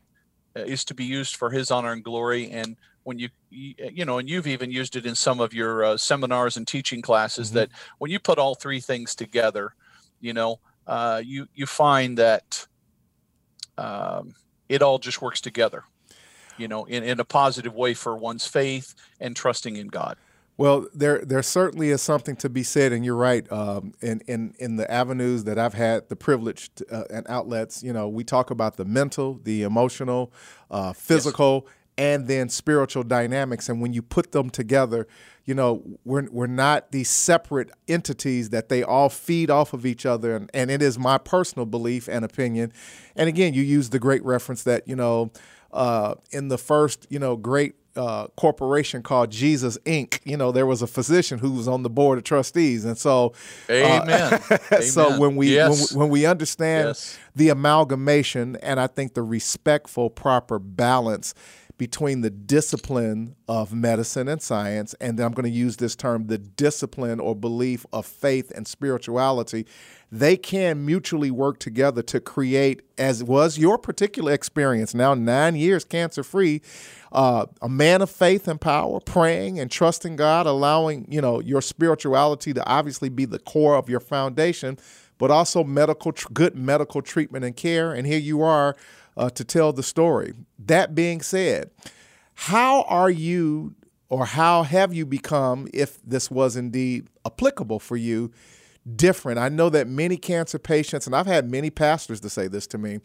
is 0.57 0.85
to 0.87 0.95
be 0.95 1.05
used 1.05 1.37
for 1.37 1.51
His 1.51 1.71
honor 1.71 1.93
and 1.93 2.03
glory, 2.03 2.51
and 2.51 2.77
when 3.05 3.19
you 3.19 3.29
you 3.51 4.05
know 4.05 4.19
and 4.19 4.29
you've 4.29 4.47
even 4.47 4.71
used 4.71 4.97
it 4.97 5.07
in 5.07 5.15
some 5.15 5.41
of 5.41 5.55
your 5.55 5.85
uh, 5.85 5.97
seminars 5.97 6.57
and 6.57 6.67
teaching 6.67 7.01
classes 7.01 7.49
mm-hmm. 7.49 7.59
that 7.59 7.69
when 7.99 8.11
you 8.11 8.19
put 8.19 8.39
all 8.39 8.55
three 8.55 8.81
things 8.81 9.15
together 9.15 9.75
you 10.21 10.33
know 10.33 10.59
uh, 10.87 11.23
you 11.25 11.47
you 11.55 11.67
find 11.67 12.19
that 12.19 12.67
um, 13.79 14.35
it 14.69 14.83
all 14.83 14.99
just 14.99 15.23
works 15.23 15.41
together 15.41 15.85
you 16.59 16.67
know 16.67 16.85
in, 16.87 17.05
in 17.05 17.21
a 17.21 17.25
positive 17.25 17.75
way 17.75 17.95
for 17.95 18.17
one's 18.17 18.47
faith 18.47 18.95
and 19.21 19.37
trusting 19.37 19.77
in 19.77 19.87
god 19.87 20.17
well, 20.57 20.87
there 20.95 21.19
there 21.25 21.43
certainly 21.43 21.91
is 21.91 22.01
something 22.01 22.37
to 22.37 22.49
be 22.49 22.63
said, 22.63 22.93
and 22.93 23.05
you're 23.05 23.17
right. 23.17 23.51
Um, 23.51 23.93
in 24.01 24.21
in 24.29 24.55
in 24.61 24.77
the 24.77 24.89
avenues 24.89 25.43
that 25.45 25.59
I've 25.59 25.75
had 25.75 26.09
the 26.09 26.15
privilege 26.15 26.73
to, 26.77 26.95
uh, 26.95 27.05
and 27.11 27.27
outlets, 27.29 27.83
you 27.83 27.93
know, 27.93 28.07
we 28.07 28.23
talk 28.23 28.53
about 28.53 28.77
the 28.77 28.85
mental, 28.85 29.41
the 29.43 29.65
emotional, 29.65 30.33
uh, 30.71 30.93
physical, 30.93 31.65
yes 31.65 31.75
and 31.97 32.27
then 32.27 32.49
spiritual 32.49 33.03
dynamics. 33.05 33.69
And 33.69 33.81
when 33.81 33.93
you 33.93 34.03
put 34.03 34.33
them 34.33 34.51
together, 34.51 35.07
you 35.45 35.55
know, 35.55 35.83
we're, 36.05 36.29
we're 36.31 36.47
not 36.47 36.91
these 36.91 37.09
separate 37.09 37.71
entities 37.87 38.51
that 38.51 38.69
they 38.69 38.83
all 38.83 39.09
feed 39.09 39.51
off 39.51 39.73
of 39.73 39.85
each 39.87 40.07
other. 40.07 40.35
And, 40.35 40.51
and 40.55 40.71
it 40.71 40.83
is 40.83 40.99
my 40.99 41.19
personal 41.19 41.67
belief 41.67 42.09
and 42.09 42.25
opinion. 42.25 42.73
And 43.15 43.29
again, 43.29 43.55
you 43.55 43.63
use 43.63 43.91
the 43.91 43.99
great 43.99 44.25
reference 44.25 44.63
that, 44.65 44.89
you 44.89 44.97
know, 44.97 45.31
uh, 45.73 46.15
in 46.31 46.49
the 46.49 46.59
first, 46.59 47.07
you 47.11 47.19
know, 47.19 47.37
great 47.37 47.75
uh, 47.97 48.27
corporation 48.37 49.03
called 49.03 49.31
Jesus 49.31 49.79
Inc. 49.85 50.21
You 50.25 50.37
know, 50.37 50.53
there 50.53 50.67
was 50.67 50.83
a 50.83 50.87
physician 50.87 51.39
who 51.39 51.53
was 51.53 51.69
on 51.69 51.83
the 51.83 51.91
board 51.91 52.19
of 52.19 52.25
trustees, 52.25 52.85
and 52.85 52.99
so, 52.99 53.35
uh, 53.69 53.73
Amen. 53.73 54.41
Uh, 54.51 54.81
so 54.81 55.19
when 55.19 55.37
we 55.37 55.55
yes. 55.55 55.93
when, 55.93 56.01
when, 56.01 56.11
we 56.11 56.27
understand 56.27 56.89
yes. 56.89 57.19
the 57.37 57.51
amalgamation, 57.51 58.57
and 58.57 58.81
I 58.81 58.87
think 58.87 59.15
the 59.15 59.23
respectful, 59.23 60.11
proper 60.11 60.59
balance 60.59 61.35
between 61.77 62.21
the 62.21 62.31
discipline 62.31 63.35
of 63.49 63.73
medicine 63.73 64.29
and 64.29 64.41
science, 64.41 64.95
and 65.01 65.19
then 65.19 65.27
I'm 65.27 65.33
going 65.33 65.51
to 65.51 65.51
use 65.51 65.77
this 65.77 65.97
term, 65.97 66.29
the 66.29 66.39
discipline 66.39 67.19
or 67.19 67.35
belief 67.35 67.85
of 67.93 68.07
faith 68.07 68.53
and 68.55 68.67
spirituality, 68.67 69.67
they 70.13 70.37
can 70.37 70.87
mutually 70.87 71.33
work 71.33 71.59
together 71.59 72.01
to 72.03 72.21
create, 72.21 72.83
as 72.97 73.25
was 73.25 73.59
your 73.59 73.77
particular 73.77 74.33
experience, 74.33 74.95
now 74.95 75.15
nine 75.15 75.57
years 75.57 75.85
cancer 75.85 76.23
free, 76.23 76.63
uh, 77.11 77.47
a 77.61 77.69
man 77.69 78.03
of 78.03 78.11
faith 78.11 78.47
and 78.47 78.61
power, 78.61 79.01
praying 79.01 79.59
and 79.59 79.71
trusting 79.71 80.15
God, 80.15 80.47
allowing 80.47 81.07
you 81.11 81.21
know 81.21 81.41
your 81.41 81.61
spirituality 81.61 82.55
to 82.55 82.65
obviously 82.65 83.09
be 83.09 83.25
the 83.25 83.41
core 83.41 83.77
of 83.77 83.89
your 83.89 84.01
foundation, 84.01 84.79
but 85.19 85.33
also 85.33 85.65
medical, 85.65 86.13
good 86.33 86.55
medical 86.55 87.03
treatment 87.03 87.45
and 87.45 87.57
care. 87.57 87.93
And 87.93 88.07
here 88.07 88.19
you 88.19 88.43
are 88.43 88.77
uh, 89.17 89.31
to 89.31 89.45
tell 89.45 89.73
the 89.73 89.83
story. 89.83 90.35
That 90.59 90.95
being 90.95 91.21
said, 91.23 91.71
how 92.35 92.83
are 92.83 93.11
you 93.11 93.75
or 94.09 94.27
how 94.27 94.63
have 94.63 94.93
you 94.93 95.07
become, 95.07 95.69
if 95.73 96.01
this 96.03 96.31
was 96.31 96.57
indeed 96.57 97.09
applicable 97.27 97.81
for 97.81 97.97
you, 97.97 98.31
different? 98.97 99.39
I 99.39 99.49
know 99.49 99.71
that 99.71 99.89
many 99.89 100.17
cancer 100.17 100.59
patients, 100.59 101.07
and 101.07 101.17
I've 101.17 101.27
had 101.27 101.51
many 101.51 101.71
pastors 101.71 102.21
to 102.21 102.31
say 102.31 102.49
this 102.49 102.67
to 102.69 102.79
me. 102.79 103.01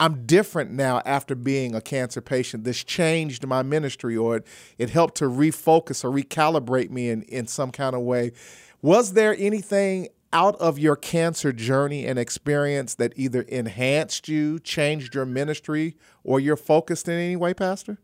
I'm 0.00 0.26
different 0.26 0.70
now 0.70 1.02
after 1.04 1.34
being 1.34 1.74
a 1.74 1.80
cancer 1.80 2.20
patient. 2.20 2.64
This 2.64 2.84
changed 2.84 3.46
my 3.46 3.62
ministry, 3.62 4.16
or 4.16 4.36
it, 4.36 4.46
it 4.78 4.90
helped 4.90 5.16
to 5.16 5.24
refocus 5.24 6.04
or 6.04 6.10
recalibrate 6.10 6.90
me 6.90 7.10
in, 7.10 7.22
in 7.22 7.46
some 7.48 7.72
kind 7.72 7.96
of 7.96 8.02
way. 8.02 8.32
Was 8.80 9.14
there 9.14 9.34
anything 9.38 10.08
out 10.32 10.56
of 10.56 10.78
your 10.78 10.96
cancer 10.96 11.52
journey 11.52 12.06
and 12.06 12.18
experience 12.18 12.94
that 12.94 13.12
either 13.16 13.42
enhanced 13.42 14.28
you, 14.28 14.58
changed 14.58 15.14
your 15.14 15.24
ministry, 15.24 15.96
or 16.22 16.38
you're 16.38 16.56
focused 16.56 17.08
in 17.08 17.14
any 17.14 17.36
way, 17.36 17.54
Pastor? 17.54 17.98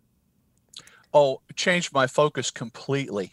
Oh, 1.13 1.43
changed 1.55 1.93
my 1.93 2.07
focus 2.07 2.51
completely. 2.51 3.33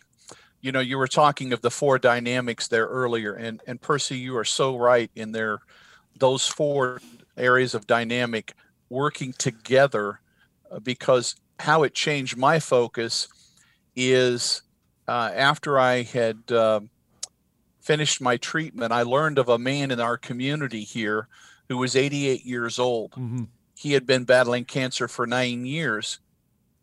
You 0.60 0.71
know, 0.71 0.80
you 0.80 0.97
were 0.97 1.08
talking 1.08 1.54
of 1.54 1.62
the 1.62 1.71
four 1.71 1.97
dynamics 1.97 2.67
there 2.67 2.86
earlier, 2.86 3.34
and 3.34 3.62
and 3.65 3.82
Percy, 3.82 4.17
you 4.17 4.38
are 4.38 4.45
so 4.45 4.77
right 4.77 5.10
in 5.15 5.32
there. 5.32 5.60
Those 6.19 6.47
four 6.47 7.01
areas 7.38 7.73
of 7.73 7.88
dynamic 7.88 8.54
working 8.89 9.34
together, 9.34 10.19
uh, 10.71 10.80
because 10.80 11.36
how 11.60 11.82
it 11.84 11.95
changed 11.95 12.38
my 12.38 12.60
focus 12.60 13.27
is 13.95 14.62
uh, 15.08 15.32
after 15.34 15.80
I 15.80 16.04
had. 16.04 16.51
Uh, 16.51 16.82
finished 17.81 18.21
my 18.21 18.37
treatment, 18.37 18.93
I 18.93 19.03
learned 19.03 19.37
of 19.37 19.49
a 19.49 19.57
man 19.57 19.91
in 19.91 19.99
our 19.99 20.17
community 20.17 20.83
here 20.83 21.27
who 21.67 21.77
was 21.77 21.95
88 21.95 22.45
years 22.45 22.79
old. 22.79 23.11
Mm-hmm. 23.11 23.43
He 23.75 23.93
had 23.93 24.05
been 24.05 24.23
battling 24.23 24.65
cancer 24.65 25.07
for 25.07 25.25
nine 25.25 25.65
years. 25.65 26.19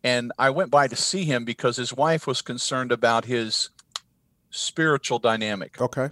And 0.02 0.32
I 0.38 0.50
went 0.50 0.70
by 0.70 0.88
to 0.88 0.96
see 0.96 1.24
him 1.24 1.44
because 1.44 1.76
his 1.76 1.92
wife 1.92 2.26
was 2.26 2.42
concerned 2.42 2.92
about 2.92 3.24
his 3.24 3.70
spiritual 4.50 5.18
dynamic. 5.18 5.80
Okay. 5.80 6.11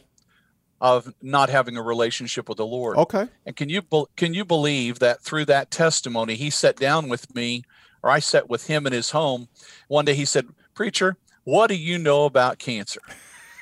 Of 0.81 1.14
not 1.22 1.49
having 1.49 1.77
a 1.77 1.83
relationship 1.83 2.49
with 2.49 2.59
the 2.59 2.66
Lord. 2.66 2.99
Okay. 2.99 3.29
And 3.46 3.57
can 3.57 3.70
you 3.70 3.83
can 4.16 4.35
you 4.35 4.44
believe 4.44 4.99
that 4.99 5.22
through 5.22 5.46
that 5.46 5.70
testimony, 5.70 6.35
he 6.35 6.51
sat 6.51 6.77
down 6.77 7.09
with 7.09 7.35
me, 7.35 7.64
or 8.03 8.11
I 8.11 8.18
sat 8.18 8.51
with 8.51 8.66
him 8.66 8.87
in 8.87 8.92
his 8.92 9.12
home. 9.12 9.49
One 9.88 10.05
day 10.05 10.14
he 10.14 10.27
said, 10.27 10.49
"Preacher, 10.75 11.16
what 11.44 11.68
do 11.68 11.77
you 11.77 11.96
know 11.96 12.27
about 12.27 12.59
cancer?" 12.59 13.01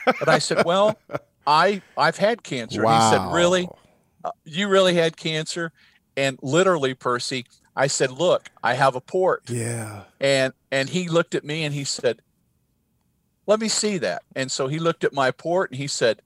And 0.07 0.29
I 0.29 0.39
said, 0.39 0.65
well, 0.65 0.99
I 1.47 1.83
I've 1.97 2.17
had 2.17 2.43
cancer. 2.43 2.83
Wow. 2.83 3.11
He 3.11 3.17
said, 3.17 3.35
really? 3.35 3.69
Uh, 4.25 4.31
you 4.45 4.69
really 4.69 4.95
had 4.95 5.17
cancer? 5.17 5.73
And 6.17 6.39
literally, 6.43 6.95
Percy, 6.95 7.47
I 7.77 7.89
said, 7.89 8.11
look, 8.11 8.49
I 8.63 8.75
have 8.75 8.95
a 8.95 9.01
port. 9.01 9.51
Yeah. 9.51 10.05
And 10.21 10.53
and 10.71 10.89
he 10.89 11.09
looked 11.09 11.35
at 11.35 11.45
me 11.45 11.65
and 11.65 11.75
he 11.75 11.85
said, 11.85 12.21
let 13.47 13.61
me 13.61 13.69
see 13.69 13.99
that. 13.99 14.23
And 14.35 14.51
so 14.51 14.69
he 14.69 14.79
looked 14.79 15.05
at 15.05 15.13
my 15.13 15.31
port 15.31 15.71
and 15.71 15.79
he 15.79 15.87
said, 15.87 16.23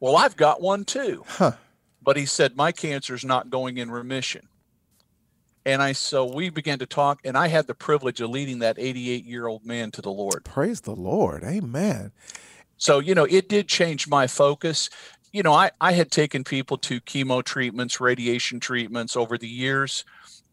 well, 0.00 0.16
I've 0.16 0.36
got 0.36 0.60
one 0.60 0.84
too. 0.84 1.24
Huh. 1.26 1.52
But 2.02 2.16
he 2.16 2.26
said, 2.26 2.56
my 2.56 2.72
cancer's 2.72 3.24
not 3.24 3.50
going 3.50 3.78
in 3.78 3.90
remission. 3.90 4.48
And 5.66 5.82
I 5.82 5.92
so 5.92 6.26
we 6.26 6.50
began 6.50 6.78
to 6.80 6.86
talk, 6.86 7.20
and 7.24 7.38
I 7.38 7.48
had 7.48 7.66
the 7.66 7.74
privilege 7.74 8.20
of 8.20 8.28
leading 8.28 8.58
that 8.58 8.76
88 8.78 9.24
year 9.24 9.46
old 9.46 9.64
man 9.64 9.90
to 9.92 10.02
the 10.02 10.10
Lord. 10.10 10.44
Praise 10.44 10.82
the 10.82 10.94
Lord. 10.94 11.42
Amen. 11.42 12.12
So, 12.76 12.98
you 12.98 13.14
know, 13.14 13.24
it 13.24 13.48
did 13.48 13.68
change 13.68 14.08
my 14.08 14.26
focus. 14.26 14.90
You 15.32 15.42
know, 15.42 15.52
I, 15.52 15.70
I 15.80 15.92
had 15.92 16.10
taken 16.10 16.44
people 16.44 16.78
to 16.78 17.00
chemo 17.00 17.42
treatments, 17.42 18.00
radiation 18.00 18.60
treatments 18.60 19.16
over 19.16 19.36
the 19.38 19.48
years. 19.48 20.04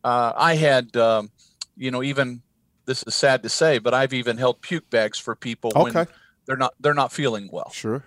Uh, 0.04 0.34
I 0.36 0.56
had, 0.56 0.96
um, 0.98 1.32
you 1.78 1.92
know, 1.92 2.02
even 2.04 2.42
this 2.86 3.04
is 3.04 3.16
sad 3.16 3.44
to 3.44 3.50
say, 3.50 3.80
but 3.80 3.94
I've 3.94 4.14
even 4.14 4.38
held 4.38 4.62
puke 4.62 4.90
bags 4.90 5.18
for 5.18 5.36
people 5.36 5.72
okay. 5.76 5.92
when 5.92 6.08
they're 6.46 6.58
not 6.58 6.74
they're 6.80 6.94
not 6.94 7.12
feeling 7.12 7.50
well. 7.52 7.70
Sure. 7.72 8.04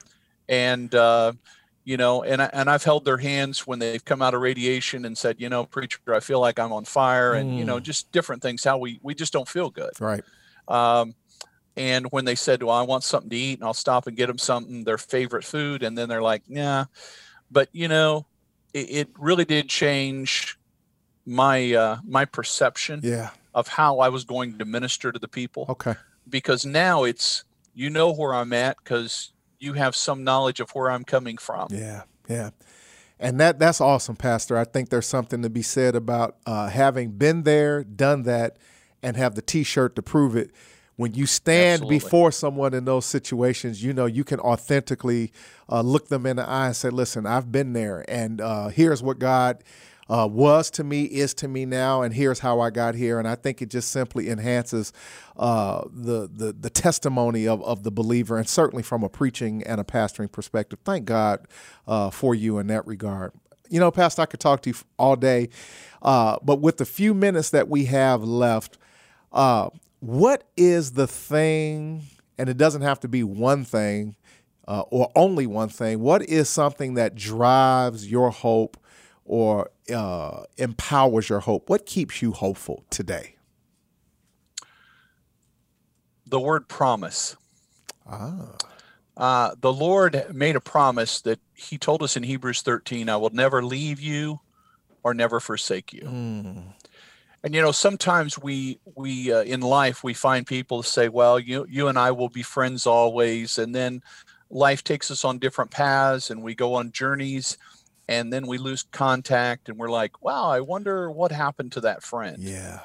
And 0.48 0.94
uh, 0.94 1.32
you 1.84 1.96
know, 1.96 2.22
and 2.22 2.42
I, 2.42 2.50
and 2.52 2.68
I've 2.68 2.82
held 2.82 3.04
their 3.04 3.18
hands 3.18 3.66
when 3.66 3.78
they've 3.78 4.04
come 4.04 4.22
out 4.22 4.34
of 4.34 4.40
radiation 4.40 5.04
and 5.04 5.16
said, 5.16 5.36
you 5.38 5.48
know, 5.48 5.64
preacher, 5.64 5.98
I 6.08 6.20
feel 6.20 6.40
like 6.40 6.58
I'm 6.58 6.72
on 6.72 6.84
fire, 6.84 7.34
and 7.34 7.52
mm. 7.52 7.58
you 7.58 7.64
know, 7.64 7.78
mm. 7.78 7.82
just 7.82 8.10
different 8.12 8.42
things. 8.42 8.64
How 8.64 8.78
we 8.78 8.98
we 9.02 9.14
just 9.14 9.32
don't 9.32 9.48
feel 9.48 9.70
good. 9.70 9.92
Right. 10.00 10.24
Um, 10.66 11.14
and 11.76 12.06
when 12.06 12.24
they 12.24 12.34
said, 12.34 12.62
"Well, 12.62 12.76
I 12.76 12.82
want 12.82 13.04
something 13.04 13.30
to 13.30 13.36
eat," 13.36 13.58
and 13.58 13.64
I'll 13.64 13.74
stop 13.74 14.06
and 14.06 14.16
get 14.16 14.26
them 14.26 14.38
something, 14.38 14.84
their 14.84 14.98
favorite 14.98 15.44
food, 15.44 15.82
and 15.82 15.96
then 15.96 16.08
they're 16.08 16.22
like, 16.22 16.42
"Yeah," 16.46 16.84
but 17.50 17.68
you 17.72 17.88
know, 17.88 18.26
it, 18.72 18.90
it 18.90 19.08
really 19.18 19.44
did 19.44 19.68
change 19.68 20.58
my 21.26 21.72
uh, 21.72 21.98
my 22.06 22.24
perception 22.24 23.00
yeah. 23.02 23.30
of 23.54 23.68
how 23.68 23.98
I 23.98 24.08
was 24.08 24.24
going 24.24 24.58
to 24.58 24.64
minister 24.64 25.10
to 25.10 25.18
the 25.18 25.28
people. 25.28 25.66
Okay. 25.68 25.94
Because 26.28 26.64
now 26.64 27.04
it's 27.04 27.44
you 27.74 27.90
know 27.90 28.12
where 28.12 28.34
I'm 28.34 28.52
at 28.52 28.76
because 28.82 29.32
you 29.58 29.72
have 29.74 29.96
some 29.96 30.24
knowledge 30.24 30.60
of 30.60 30.70
where 30.70 30.90
I'm 30.90 31.04
coming 31.04 31.38
from. 31.38 31.68
Yeah, 31.70 32.02
yeah. 32.28 32.50
And 33.18 33.40
that 33.40 33.58
that's 33.58 33.80
awesome, 33.80 34.16
Pastor. 34.16 34.56
I 34.56 34.64
think 34.64 34.90
there's 34.90 35.06
something 35.06 35.42
to 35.42 35.50
be 35.50 35.62
said 35.62 35.94
about 35.94 36.36
uh, 36.46 36.68
having 36.68 37.12
been 37.12 37.42
there, 37.42 37.82
done 37.82 38.24
that, 38.24 38.58
and 39.02 39.16
have 39.16 39.34
the 39.34 39.42
T-shirt 39.42 39.96
to 39.96 40.02
prove 40.02 40.36
it 40.36 40.50
when 40.96 41.14
you 41.14 41.26
stand 41.26 41.82
Absolutely. 41.82 41.98
before 41.98 42.32
someone 42.32 42.74
in 42.74 42.84
those 42.84 43.04
situations, 43.04 43.82
you 43.82 43.92
know, 43.92 44.06
you 44.06 44.24
can 44.24 44.38
authentically 44.40 45.32
uh, 45.68 45.80
look 45.80 46.08
them 46.08 46.24
in 46.26 46.36
the 46.36 46.48
eye 46.48 46.66
and 46.66 46.76
say, 46.76 46.90
listen, 46.90 47.26
I've 47.26 47.50
been 47.50 47.72
there, 47.72 48.04
and 48.08 48.40
uh, 48.40 48.68
here's 48.68 49.02
what 49.02 49.18
God 49.18 49.64
uh, 50.08 50.28
was 50.30 50.70
to 50.70 50.84
me, 50.84 51.04
is 51.04 51.34
to 51.34 51.48
me 51.48 51.64
now, 51.64 52.02
and 52.02 52.14
here's 52.14 52.40
how 52.40 52.60
I 52.60 52.70
got 52.70 52.94
here. 52.94 53.18
And 53.18 53.26
I 53.26 53.34
think 53.34 53.62
it 53.62 53.70
just 53.70 53.90
simply 53.90 54.28
enhances 54.28 54.92
uh, 55.36 55.82
the, 55.90 56.28
the 56.32 56.52
the 56.52 56.70
testimony 56.70 57.48
of, 57.48 57.62
of 57.64 57.82
the 57.82 57.90
believer, 57.90 58.36
and 58.36 58.48
certainly 58.48 58.82
from 58.82 59.02
a 59.02 59.08
preaching 59.08 59.62
and 59.64 59.80
a 59.80 59.84
pastoring 59.84 60.30
perspective. 60.30 60.78
Thank 60.84 61.06
God 61.06 61.48
uh, 61.88 62.10
for 62.10 62.34
you 62.34 62.58
in 62.58 62.66
that 62.68 62.86
regard. 62.86 63.32
You 63.70 63.80
know, 63.80 63.90
Pastor, 63.90 64.22
I 64.22 64.26
could 64.26 64.40
talk 64.40 64.60
to 64.62 64.70
you 64.70 64.76
all 64.98 65.16
day, 65.16 65.48
uh, 66.02 66.36
but 66.42 66.60
with 66.60 66.76
the 66.76 66.84
few 66.84 67.14
minutes 67.14 67.50
that 67.50 67.68
we 67.68 67.86
have 67.86 68.22
left, 68.22 68.76
uh, 69.32 69.70
what 70.04 70.44
is 70.54 70.92
the 70.92 71.06
thing, 71.06 72.02
and 72.36 72.50
it 72.50 72.58
doesn't 72.58 72.82
have 72.82 73.00
to 73.00 73.08
be 73.08 73.24
one 73.24 73.64
thing 73.64 74.16
uh, 74.68 74.82
or 74.90 75.10
only 75.16 75.46
one 75.46 75.70
thing, 75.70 76.00
what 76.00 76.22
is 76.22 76.48
something 76.48 76.94
that 76.94 77.14
drives 77.14 78.10
your 78.10 78.30
hope 78.30 78.76
or 79.24 79.70
uh, 79.94 80.44
empowers 80.58 81.30
your 81.30 81.40
hope? 81.40 81.70
What 81.70 81.86
keeps 81.86 82.20
you 82.20 82.32
hopeful 82.32 82.84
today? 82.90 83.36
The 86.26 86.40
word 86.40 86.68
promise. 86.68 87.36
Ah. 88.06 88.56
Uh, 89.16 89.54
the 89.58 89.72
Lord 89.72 90.26
made 90.34 90.56
a 90.56 90.60
promise 90.60 91.22
that 91.22 91.40
He 91.54 91.78
told 91.78 92.02
us 92.02 92.16
in 92.16 92.24
Hebrews 92.24 92.60
13, 92.60 93.08
I 93.08 93.16
will 93.16 93.30
never 93.30 93.64
leave 93.64 94.00
you 94.00 94.40
or 95.02 95.14
never 95.14 95.40
forsake 95.40 95.94
you. 95.94 96.02
Mm 96.02 96.74
and 97.44 97.54
you 97.54 97.60
know 97.60 97.70
sometimes 97.70 98.38
we 98.38 98.80
we 98.96 99.30
uh, 99.30 99.42
in 99.42 99.60
life 99.60 100.02
we 100.02 100.14
find 100.14 100.46
people 100.46 100.82
say 100.82 101.08
well 101.08 101.38
you 101.38 101.64
you 101.68 101.86
and 101.86 101.98
I 101.98 102.10
will 102.10 102.30
be 102.30 102.42
friends 102.42 102.86
always 102.86 103.58
and 103.58 103.72
then 103.74 104.02
life 104.50 104.82
takes 104.82 105.10
us 105.10 105.24
on 105.24 105.38
different 105.38 105.70
paths 105.70 106.30
and 106.30 106.42
we 106.42 106.54
go 106.54 106.74
on 106.74 106.90
journeys 106.90 107.56
and 108.08 108.32
then 108.32 108.46
we 108.46 108.58
lose 108.58 108.84
contact 108.90 109.68
and 109.68 109.78
we're 109.78 109.90
like 109.90 110.22
wow 110.22 110.48
I 110.48 110.60
wonder 110.60 111.10
what 111.10 111.30
happened 111.30 111.72
to 111.72 111.82
that 111.82 112.02
friend. 112.02 112.42
Yeah. 112.42 112.80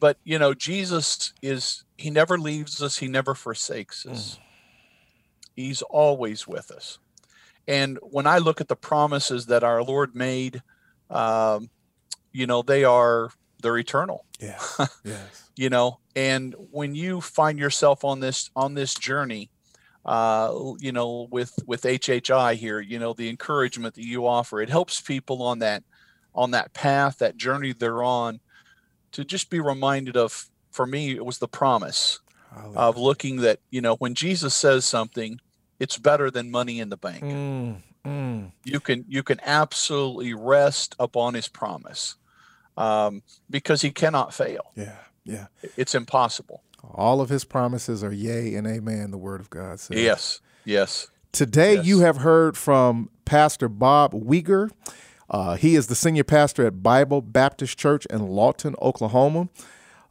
But 0.00 0.16
you 0.24 0.38
know 0.38 0.54
Jesus 0.54 1.34
is 1.42 1.84
he 1.98 2.08
never 2.08 2.38
leaves 2.38 2.80
us 2.80 2.96
he 2.96 3.08
never 3.08 3.34
forsakes 3.34 4.06
us. 4.06 4.36
Mm. 4.36 4.38
he's 5.56 5.82
always 5.82 6.46
with 6.46 6.70
us. 6.70 6.98
And 7.66 7.98
when 8.02 8.26
I 8.26 8.38
look 8.38 8.60
at 8.60 8.68
the 8.68 8.76
promises 8.76 9.46
that 9.46 9.64
our 9.64 9.82
Lord 9.82 10.14
made 10.14 10.62
um, 11.10 11.68
you 12.32 12.46
know 12.46 12.62
they 12.62 12.84
are 12.84 13.30
they're 13.64 13.78
eternal. 13.78 14.26
Yeah. 14.38 14.60
yes. 15.04 15.50
you 15.56 15.70
know, 15.70 15.98
and 16.14 16.54
when 16.70 16.94
you 16.94 17.20
find 17.20 17.58
yourself 17.58 18.04
on 18.04 18.20
this 18.20 18.50
on 18.54 18.74
this 18.74 18.94
journey, 18.94 19.50
uh, 20.04 20.52
you 20.78 20.92
know, 20.92 21.26
with 21.30 21.58
with 21.66 21.82
HHI 21.82 22.54
here, 22.54 22.78
you 22.78 22.98
know, 22.98 23.14
the 23.14 23.28
encouragement 23.28 23.94
that 23.94 24.04
you 24.04 24.26
offer, 24.26 24.60
it 24.60 24.68
helps 24.68 25.00
people 25.00 25.42
on 25.42 25.58
that 25.60 25.82
on 26.34 26.52
that 26.52 26.74
path, 26.74 27.18
that 27.18 27.36
journey 27.36 27.72
they're 27.72 28.02
on, 28.04 28.38
to 29.12 29.24
just 29.24 29.50
be 29.50 29.58
reminded 29.58 30.16
of. 30.16 30.48
For 30.70 30.86
me, 30.86 31.12
it 31.12 31.24
was 31.24 31.38
the 31.38 31.46
promise 31.46 32.18
Hallelujah. 32.52 32.78
of 32.78 32.98
looking 32.98 33.36
that 33.42 33.60
you 33.70 33.80
know 33.80 33.96
when 33.96 34.14
Jesus 34.14 34.54
says 34.54 34.84
something, 34.84 35.40
it's 35.80 35.96
better 35.96 36.30
than 36.30 36.50
money 36.50 36.80
in 36.80 36.90
the 36.90 36.96
bank. 36.96 37.22
Mm, 37.22 37.76
mm. 38.04 38.52
You 38.64 38.80
can 38.80 39.04
you 39.08 39.22
can 39.22 39.40
absolutely 39.44 40.34
rest 40.34 40.96
upon 40.98 41.34
His 41.34 41.48
promise 41.48 42.16
um, 42.76 43.22
because 43.50 43.82
he 43.82 43.90
cannot 43.90 44.34
fail. 44.34 44.72
Yeah, 44.74 44.96
yeah. 45.24 45.46
It's 45.76 45.94
impossible. 45.94 46.62
All 46.92 47.20
of 47.20 47.28
his 47.28 47.44
promises 47.44 48.04
are 48.04 48.12
yea 48.12 48.54
and 48.54 48.66
amen, 48.66 49.10
the 49.10 49.18
word 49.18 49.40
of 49.40 49.50
God 49.50 49.80
says. 49.80 49.98
Yes, 49.98 50.40
yes. 50.64 51.08
Today 51.32 51.76
yes. 51.76 51.86
you 51.86 52.00
have 52.00 52.18
heard 52.18 52.56
from 52.56 53.10
Pastor 53.24 53.68
Bob 53.68 54.12
Weger. 54.12 54.70
Uh, 55.30 55.56
he 55.56 55.74
is 55.74 55.86
the 55.86 55.94
senior 55.94 56.24
pastor 56.24 56.66
at 56.66 56.82
Bible 56.82 57.22
Baptist 57.22 57.78
Church 57.78 58.06
in 58.06 58.26
Lawton, 58.28 58.74
Oklahoma. 58.80 59.48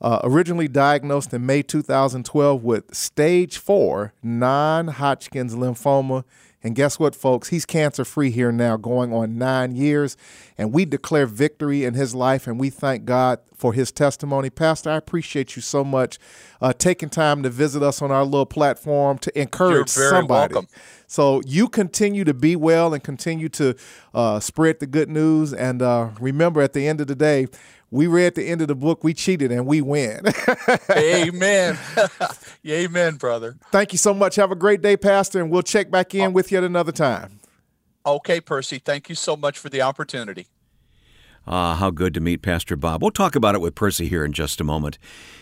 Uh, 0.02 0.20
originally 0.24 0.68
diagnosed 0.68 1.34
in 1.34 1.46
May 1.46 1.62
2012 1.62 2.62
with 2.62 2.94
stage 2.94 3.58
four 3.58 4.12
non 4.22 4.90
Hodgkin's 4.90 5.56
lymphoma 5.56 6.26
And 6.64 6.76
guess 6.76 6.98
what, 6.98 7.14
folks? 7.14 7.50
He's 7.50 7.66
cancer 7.66 8.06
free 8.06 8.32
here 8.32 8.52
now, 8.52 8.78
going 8.78 9.12
on 9.14 9.38
nine 9.38 9.76
years. 9.76 10.16
And 10.58 10.72
we 10.72 10.86
declare 10.86 11.26
victory 11.26 11.84
in 11.84 11.94
his 11.94 12.16
life 12.16 12.48
and 12.48 12.60
we 12.60 12.70
thank 12.70 13.06
God 13.06 13.40
for 13.54 13.74
his 13.74 13.92
testimony. 13.92 14.50
Pastor, 14.50 14.90
I 14.92 14.96
appreciate 14.96 15.56
you 15.56 15.62
so 15.62 15.84
much 15.84 16.20
uh, 16.62 16.72
taking 16.74 17.10
time 17.10 17.44
to 17.44 17.50
visit 17.50 17.84
us 17.84 18.02
on 18.02 18.12
our 18.12 18.24
little 18.24 18.46
platform 18.46 19.18
to 19.20 19.40
encourage 19.40 19.90
somebody. 19.90 20.54
Welcome. 20.54 20.70
So 21.14 21.44
you 21.46 21.70
continue 21.70 22.24
to 22.24 22.34
be 22.34 22.56
well 22.56 22.92
and 22.92 23.04
continue 23.04 23.48
to 23.50 23.76
uh, 24.16 24.40
spread 24.40 24.80
the 24.80 24.88
good 24.88 25.10
news. 25.10 25.54
And 25.54 25.80
uh, 25.80 26.10
remember, 26.20 26.60
at 26.60 26.74
the 26.74 26.88
end 26.88 27.02
of 27.02 27.06
the 27.06 27.14
day, 27.14 27.46
we 27.92 28.08
read 28.08 28.34
the 28.34 28.44
end 28.48 28.64
of 28.64 28.68
the 28.68 28.74
book, 28.74 29.04
we 29.04 29.14
cheated 29.14 29.52
and 29.52 29.68
we 29.68 29.80
win. 29.80 30.24
Amen. 30.90 31.78
Amen, 32.68 33.18
brother. 33.18 33.58
Thank 33.72 33.92
you 33.92 34.00
so 34.00 34.12
much. 34.16 34.38
Have 34.38 34.52
a 34.52 34.56
great 34.56 34.82
day, 34.82 34.98
Pastor, 34.98 35.40
and 35.40 35.52
we'll 35.52 35.62
check 35.62 35.92
back 35.92 36.16
in 36.16 36.22
oh. 36.22 36.30
with 36.32 36.52
you 36.52 36.58
at 36.58 36.64
another 36.64 36.92
time. 36.92 37.40
Okay, 38.04 38.42
Percy. 38.42 38.80
Thank 38.80 39.08
you 39.08 39.14
so 39.14 39.38
much 39.38 39.60
for 39.60 39.70
the 39.70 39.84
opportunity. 39.84 40.48
Ah, 41.46 41.76
how 41.76 41.90
good 41.90 42.14
to 42.14 42.22
meet 42.22 42.42
Pastor 42.42 42.78
Bob. 42.78 43.02
We'll 43.02 43.12
talk 43.12 43.36
about 43.36 43.54
it 43.54 43.60
with 43.60 43.76
Percy 43.76 44.08
here 44.08 44.24
in 44.24 44.32
just 44.32 44.62
a 44.62 44.64
moment. 44.64 44.98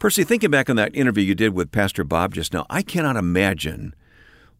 Percy, 0.00 0.24
thinking 0.24 0.50
back 0.50 0.70
on 0.70 0.76
that 0.76 0.96
interview 0.96 1.22
you 1.22 1.34
did 1.34 1.52
with 1.52 1.70
Pastor 1.70 2.04
Bob 2.04 2.32
just 2.32 2.54
now, 2.54 2.64
I 2.70 2.80
cannot 2.80 3.16
imagine 3.16 3.94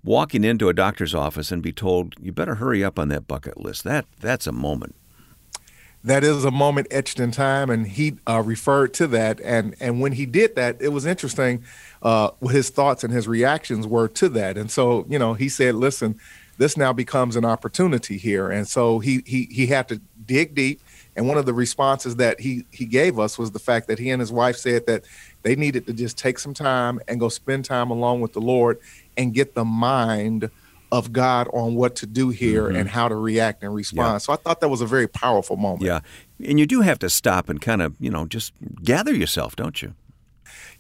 walking 0.05 0.45
into 0.45 0.69
a 0.69 0.75
doctor's 0.75 1.15
office 1.15 1.51
and 1.51 1.63
be 1.63 1.73
told 1.73 2.15
you 2.21 2.31
better 2.31 2.57
hurry 2.57 2.85
up 2.85 2.99
on 2.99 3.09
that 3.09 3.27
bucket 3.27 3.59
list. 3.59 3.83
That 3.85 4.05
that's 4.21 4.47
a 4.47 4.53
moment. 4.53 4.97
That 6.05 6.25
is 6.25 6.45
a 6.45 6.51
moment 6.51 6.89
etched 6.91 7.19
in 7.19 7.31
time, 7.31 7.71
and 7.71 7.87
he 7.87 8.19
uh, 8.29 8.43
referred 8.45 8.93
to 8.95 9.07
that. 9.07 9.41
And 9.41 9.75
and 9.81 10.03
when 10.03 10.13
he 10.13 10.27
did 10.27 10.57
that, 10.57 10.77
it 10.79 10.91
was 10.91 11.07
interesting. 11.07 11.65
Uh, 12.03 12.33
what 12.41 12.55
his 12.55 12.69
thoughts 12.69 13.03
and 13.03 13.11
his 13.11 13.27
reactions 13.27 13.87
were 13.87 14.09
to 14.09 14.29
that. 14.29 14.59
And 14.59 14.71
so, 14.71 15.07
you 15.09 15.19
know, 15.19 15.33
he 15.33 15.49
said, 15.49 15.75
"Listen, 15.75 16.21
this 16.59 16.77
now 16.77 16.93
becomes 16.93 17.35
an 17.35 17.47
opportunity 17.47 18.19
here." 18.19 18.51
And 18.51 18.69
so 18.69 18.99
he 18.99 19.23
he 19.25 19.49
he 19.51 19.69
had 19.69 19.89
to 19.89 20.03
dig 20.27 20.55
deep. 20.55 20.83
And 21.17 21.27
one 21.29 21.37
of 21.39 21.45
the 21.45 21.53
responses 21.53 22.17
that 22.17 22.41
he 22.41 22.65
he 22.71 22.87
gave 22.87 23.19
us 23.19 23.37
was 23.37 23.51
the 23.51 23.59
fact 23.59 23.89
that 23.89 23.99
he 23.99 24.11
and 24.11 24.21
his 24.21 24.33
wife 24.33 24.57
said 24.57 24.87
that 24.87 25.05
they 25.43 25.57
needed 25.57 25.87
to 25.87 25.93
just 25.93 26.19
take 26.19 26.39
some 26.39 26.55
time 26.55 27.01
and 27.09 27.19
go 27.19 27.29
spend 27.29 27.65
time 27.65 27.91
along 27.91 28.21
with 28.21 28.33
the 28.33 28.41
Lord 28.41 28.79
and 29.17 29.33
get 29.35 29.55
the 29.55 29.65
mind 29.65 30.51
of 30.93 31.13
God 31.13 31.49
on 31.53 31.75
what 31.75 31.97
to 31.97 32.07
do 32.07 32.31
here 32.31 32.65
mm-hmm. 32.65 32.77
and 32.77 32.89
how 32.89 33.09
to 33.09 33.15
react 33.15 33.63
and 33.63 33.75
respond. 33.75 34.15
Yeah. 34.15 34.19
So 34.19 34.33
I 34.33 34.37
thought 34.37 34.61
that 34.61 34.69
was 34.69 34.81
a 34.81 34.87
very 34.87 35.07
powerful 35.07 35.57
moment. 35.57 35.83
Yeah. 35.83 36.01
And 36.45 36.59
you 36.59 36.67
do 36.67 36.81
have 36.81 36.99
to 37.01 37.11
stop 37.11 37.49
and 37.49 37.61
kind 37.61 37.83
of, 37.83 37.95
you 38.01 38.11
know, 38.11 38.27
just 38.27 38.53
gather 38.83 39.15
yourself, 39.15 39.57
don't 39.57 39.81
you? 39.83 39.95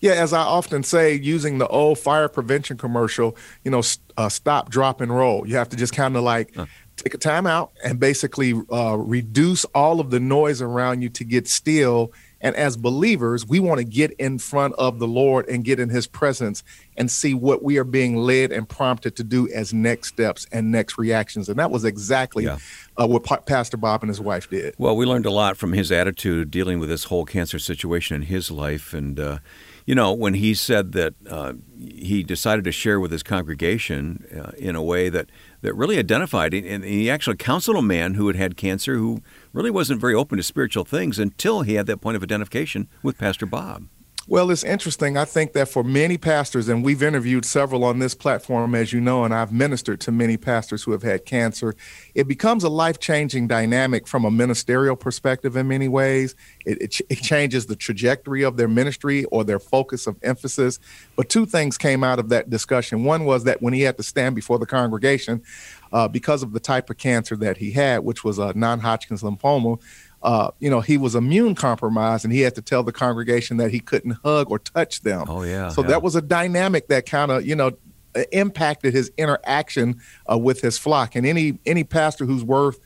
Yeah, 0.00 0.12
as 0.12 0.32
I 0.32 0.40
often 0.40 0.82
say, 0.82 1.14
using 1.14 1.58
the 1.58 1.68
old 1.68 1.98
fire 1.98 2.28
prevention 2.28 2.78
commercial, 2.78 3.36
you 3.64 3.70
know, 3.70 3.82
uh, 4.16 4.30
stop, 4.30 4.70
drop, 4.70 5.00
and 5.00 5.14
roll. 5.14 5.46
You 5.46 5.56
have 5.56 5.68
to 5.68 5.76
just 5.76 5.94
kind 5.94 6.16
of 6.16 6.22
like 6.22 6.54
huh. 6.56 6.66
take 6.96 7.12
a 7.12 7.18
time 7.18 7.46
out 7.46 7.72
and 7.84 8.00
basically 8.00 8.54
uh, 8.72 8.96
reduce 8.96 9.64
all 9.66 10.00
of 10.00 10.10
the 10.10 10.18
noise 10.18 10.62
around 10.62 11.02
you 11.02 11.10
to 11.10 11.24
get 11.24 11.46
still 11.46 12.12
and 12.40 12.56
as 12.56 12.76
believers, 12.76 13.46
we 13.46 13.60
want 13.60 13.78
to 13.78 13.84
get 13.84 14.12
in 14.12 14.38
front 14.38 14.74
of 14.78 14.98
the 14.98 15.06
Lord 15.06 15.48
and 15.48 15.64
get 15.64 15.78
in 15.78 15.88
his 15.90 16.06
presence 16.06 16.62
and 16.96 17.10
see 17.10 17.34
what 17.34 17.62
we 17.62 17.78
are 17.78 17.84
being 17.84 18.16
led 18.16 18.52
and 18.52 18.68
prompted 18.68 19.16
to 19.16 19.24
do 19.24 19.48
as 19.50 19.74
next 19.74 20.08
steps 20.08 20.46
and 20.52 20.70
next 20.70 20.98
reactions. 20.98 21.48
And 21.48 21.58
that 21.58 21.70
was 21.70 21.84
exactly 21.84 22.44
yeah. 22.44 22.58
uh, 23.00 23.06
what 23.06 23.24
pa- 23.24 23.38
Pastor 23.38 23.76
Bob 23.76 24.02
and 24.02 24.08
his 24.08 24.20
wife 24.20 24.48
did. 24.48 24.74
Well, 24.78 24.96
we 24.96 25.06
learned 25.06 25.26
a 25.26 25.30
lot 25.30 25.56
from 25.56 25.72
his 25.72 25.92
attitude 25.92 26.50
dealing 26.50 26.78
with 26.78 26.88
this 26.88 27.04
whole 27.04 27.24
cancer 27.24 27.58
situation 27.58 28.16
in 28.16 28.22
his 28.22 28.50
life. 28.50 28.94
And, 28.94 29.20
uh, 29.20 29.38
you 29.86 29.94
know, 29.94 30.12
when 30.12 30.34
he 30.34 30.54
said 30.54 30.92
that 30.92 31.14
uh, 31.28 31.54
he 31.78 32.22
decided 32.22 32.64
to 32.64 32.72
share 32.72 33.00
with 33.00 33.10
his 33.10 33.22
congregation 33.22 34.24
uh, 34.36 34.52
in 34.58 34.76
a 34.76 34.82
way 34.82 35.08
that, 35.08 35.30
that 35.62 35.74
really 35.74 35.98
identified, 35.98 36.54
and 36.54 36.84
he 36.84 37.10
actually 37.10 37.36
counseled 37.36 37.76
a 37.76 37.82
man 37.82 38.14
who 38.14 38.26
had 38.26 38.36
had 38.36 38.56
cancer 38.56 38.96
who 38.96 39.22
really 39.52 39.70
wasn't 39.70 40.00
very 40.00 40.14
open 40.14 40.36
to 40.36 40.42
spiritual 40.42 40.84
things 40.84 41.18
until 41.18 41.62
he 41.62 41.74
had 41.74 41.86
that 41.86 42.00
point 42.00 42.16
of 42.16 42.22
identification 42.22 42.88
with 43.02 43.18
Pastor 43.18 43.46
Bob. 43.46 43.86
Well, 44.30 44.52
it's 44.52 44.62
interesting. 44.62 45.16
I 45.16 45.24
think 45.24 45.54
that 45.54 45.68
for 45.68 45.82
many 45.82 46.16
pastors, 46.16 46.68
and 46.68 46.84
we've 46.84 47.02
interviewed 47.02 47.44
several 47.44 47.82
on 47.82 47.98
this 47.98 48.14
platform, 48.14 48.76
as 48.76 48.92
you 48.92 49.00
know, 49.00 49.24
and 49.24 49.34
I've 49.34 49.52
ministered 49.52 50.00
to 50.02 50.12
many 50.12 50.36
pastors 50.36 50.84
who 50.84 50.92
have 50.92 51.02
had 51.02 51.24
cancer, 51.24 51.74
it 52.14 52.28
becomes 52.28 52.62
a 52.62 52.68
life 52.68 53.00
changing 53.00 53.48
dynamic 53.48 54.06
from 54.06 54.24
a 54.24 54.30
ministerial 54.30 54.94
perspective 54.94 55.56
in 55.56 55.66
many 55.66 55.88
ways. 55.88 56.36
It, 56.64 56.80
it, 56.80 57.00
it, 57.10 57.16
changes 57.16 57.66
the 57.66 57.74
trajectory 57.74 58.44
of 58.44 58.56
their 58.56 58.68
ministry 58.68 59.24
or 59.24 59.42
their 59.42 59.58
focus 59.58 60.06
of 60.06 60.16
emphasis. 60.22 60.78
But 61.16 61.28
two 61.28 61.44
things 61.44 61.76
came 61.76 62.04
out 62.04 62.20
of 62.20 62.28
that 62.28 62.50
discussion. 62.50 63.02
One 63.02 63.24
was 63.24 63.42
that 63.44 63.60
when 63.60 63.72
he 63.72 63.80
had 63.80 63.96
to 63.96 64.04
stand 64.04 64.36
before 64.36 64.60
the 64.60 64.66
congregation, 64.66 65.42
uh, 65.92 66.06
because 66.06 66.44
of 66.44 66.52
the 66.52 66.60
type 66.60 66.88
of 66.88 66.98
cancer 66.98 67.34
that 67.34 67.56
he 67.56 67.72
had, 67.72 68.04
which 68.04 68.22
was 68.22 68.38
a 68.38 68.52
non 68.54 68.78
Hodgkin's 68.78 69.22
lymphoma, 69.22 69.80
uh, 70.22 70.50
you 70.58 70.68
know, 70.68 70.80
he 70.80 70.98
was 70.98 71.14
immune 71.14 71.54
compromised 71.54 72.24
and 72.24 72.32
he 72.32 72.40
had 72.40 72.54
to 72.54 72.62
tell 72.62 72.82
the 72.82 72.92
congregation 72.92 73.56
that 73.56 73.70
he 73.70 73.80
couldn't 73.80 74.18
hug 74.22 74.50
or 74.50 74.58
touch 74.58 75.00
them. 75.00 75.26
Oh, 75.28 75.42
yeah. 75.42 75.70
So 75.70 75.82
yeah. 75.82 75.88
that 75.88 76.02
was 76.02 76.14
a 76.14 76.22
dynamic 76.22 76.88
that 76.88 77.06
kind 77.06 77.30
of, 77.30 77.46
you 77.46 77.56
know, 77.56 77.72
impacted 78.32 78.92
his 78.92 79.10
interaction 79.16 80.00
uh, 80.30 80.36
with 80.36 80.60
his 80.60 80.76
flock. 80.76 81.14
And 81.14 81.26
any 81.26 81.58
any 81.64 81.84
pastor 81.84 82.26
who's 82.26 82.44
worth 82.44 82.80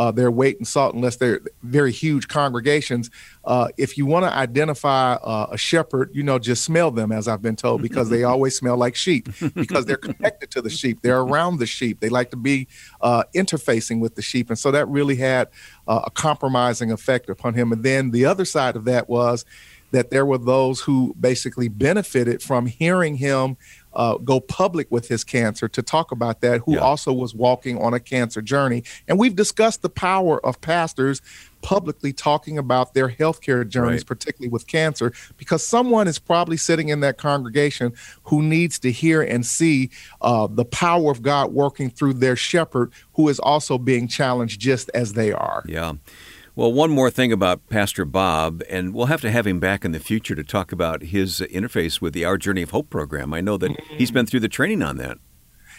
uh, 0.00 0.10
their 0.10 0.30
weight 0.30 0.56
in 0.58 0.64
salt 0.64 0.94
unless 0.94 1.16
they're 1.16 1.42
very 1.62 1.92
huge 1.92 2.26
congregations. 2.26 3.10
Uh, 3.44 3.68
if 3.76 3.98
you 3.98 4.06
want 4.06 4.24
to 4.24 4.32
identify 4.32 5.12
uh, 5.12 5.48
a 5.50 5.58
shepherd, 5.58 6.10
you 6.14 6.22
know, 6.22 6.38
just 6.38 6.64
smell 6.64 6.90
them, 6.90 7.12
as 7.12 7.28
I've 7.28 7.42
been 7.42 7.54
told, 7.54 7.82
because 7.88 8.08
they 8.08 8.24
always 8.24 8.56
smell 8.56 8.78
like 8.78 8.96
sheep, 8.96 9.28
because 9.54 9.84
they're 9.84 9.96
connected 10.08 10.50
to 10.52 10.62
the 10.62 10.70
sheep. 10.70 11.02
They're 11.02 11.20
around 11.20 11.58
the 11.58 11.66
sheep. 11.66 12.00
They 12.00 12.08
like 12.08 12.30
to 12.30 12.38
be 12.38 12.66
uh, 13.02 13.24
interfacing 13.34 14.00
with 14.00 14.14
the 14.14 14.22
sheep. 14.22 14.48
And 14.48 14.58
so 14.58 14.70
that 14.70 14.88
really 14.88 15.16
had 15.16 15.48
uh, 15.86 16.00
a 16.06 16.10
compromising 16.10 16.90
effect 16.90 17.28
upon 17.28 17.52
him. 17.52 17.70
And 17.70 17.82
then 17.82 18.10
the 18.10 18.24
other 18.24 18.46
side 18.46 18.76
of 18.76 18.86
that 18.86 19.06
was 19.06 19.44
that 19.90 20.10
there 20.10 20.24
were 20.24 20.38
those 20.38 20.80
who 20.80 21.14
basically 21.20 21.68
benefited 21.68 22.42
from 22.42 22.66
hearing 22.66 23.16
him 23.16 23.58
uh, 23.92 24.16
go 24.18 24.40
public 24.40 24.90
with 24.90 25.08
his 25.08 25.24
cancer 25.24 25.68
to 25.68 25.82
talk 25.82 26.12
about 26.12 26.40
that, 26.40 26.60
who 26.64 26.74
yeah. 26.74 26.80
also 26.80 27.12
was 27.12 27.34
walking 27.34 27.80
on 27.80 27.94
a 27.94 28.00
cancer 28.00 28.42
journey. 28.42 28.84
And 29.08 29.18
we've 29.18 29.36
discussed 29.36 29.82
the 29.82 29.88
power 29.88 30.44
of 30.44 30.60
pastors 30.60 31.22
publicly 31.62 32.12
talking 32.12 32.56
about 32.56 32.94
their 32.94 33.08
healthcare 33.08 33.68
journeys, 33.68 34.00
right. 34.00 34.06
particularly 34.06 34.48
with 34.48 34.66
cancer, 34.66 35.12
because 35.36 35.66
someone 35.66 36.08
is 36.08 36.18
probably 36.18 36.56
sitting 36.56 36.88
in 36.88 37.00
that 37.00 37.18
congregation 37.18 37.92
who 38.24 38.42
needs 38.42 38.78
to 38.78 38.90
hear 38.90 39.20
and 39.20 39.44
see 39.44 39.90
uh, 40.22 40.46
the 40.50 40.64
power 40.64 41.10
of 41.10 41.22
God 41.22 41.52
working 41.52 41.90
through 41.90 42.14
their 42.14 42.36
shepherd, 42.36 42.92
who 43.14 43.28
is 43.28 43.38
also 43.38 43.76
being 43.76 44.08
challenged 44.08 44.60
just 44.60 44.90
as 44.94 45.12
they 45.12 45.32
are. 45.32 45.62
Yeah. 45.66 45.94
Well, 46.56 46.72
one 46.72 46.90
more 46.90 47.10
thing 47.10 47.32
about 47.32 47.68
Pastor 47.68 48.04
Bob, 48.04 48.62
and 48.68 48.92
we'll 48.92 49.06
have 49.06 49.20
to 49.20 49.30
have 49.30 49.46
him 49.46 49.60
back 49.60 49.84
in 49.84 49.92
the 49.92 50.00
future 50.00 50.34
to 50.34 50.42
talk 50.42 50.72
about 50.72 51.02
his 51.02 51.40
interface 51.52 52.00
with 52.00 52.12
the 52.12 52.24
Our 52.24 52.36
Journey 52.38 52.62
of 52.62 52.70
Hope 52.70 52.90
program. 52.90 53.32
I 53.32 53.40
know 53.40 53.56
that 53.56 53.78
he's 53.84 54.10
been 54.10 54.26
through 54.26 54.40
the 54.40 54.48
training 54.48 54.82
on 54.82 54.96
that. 54.96 55.18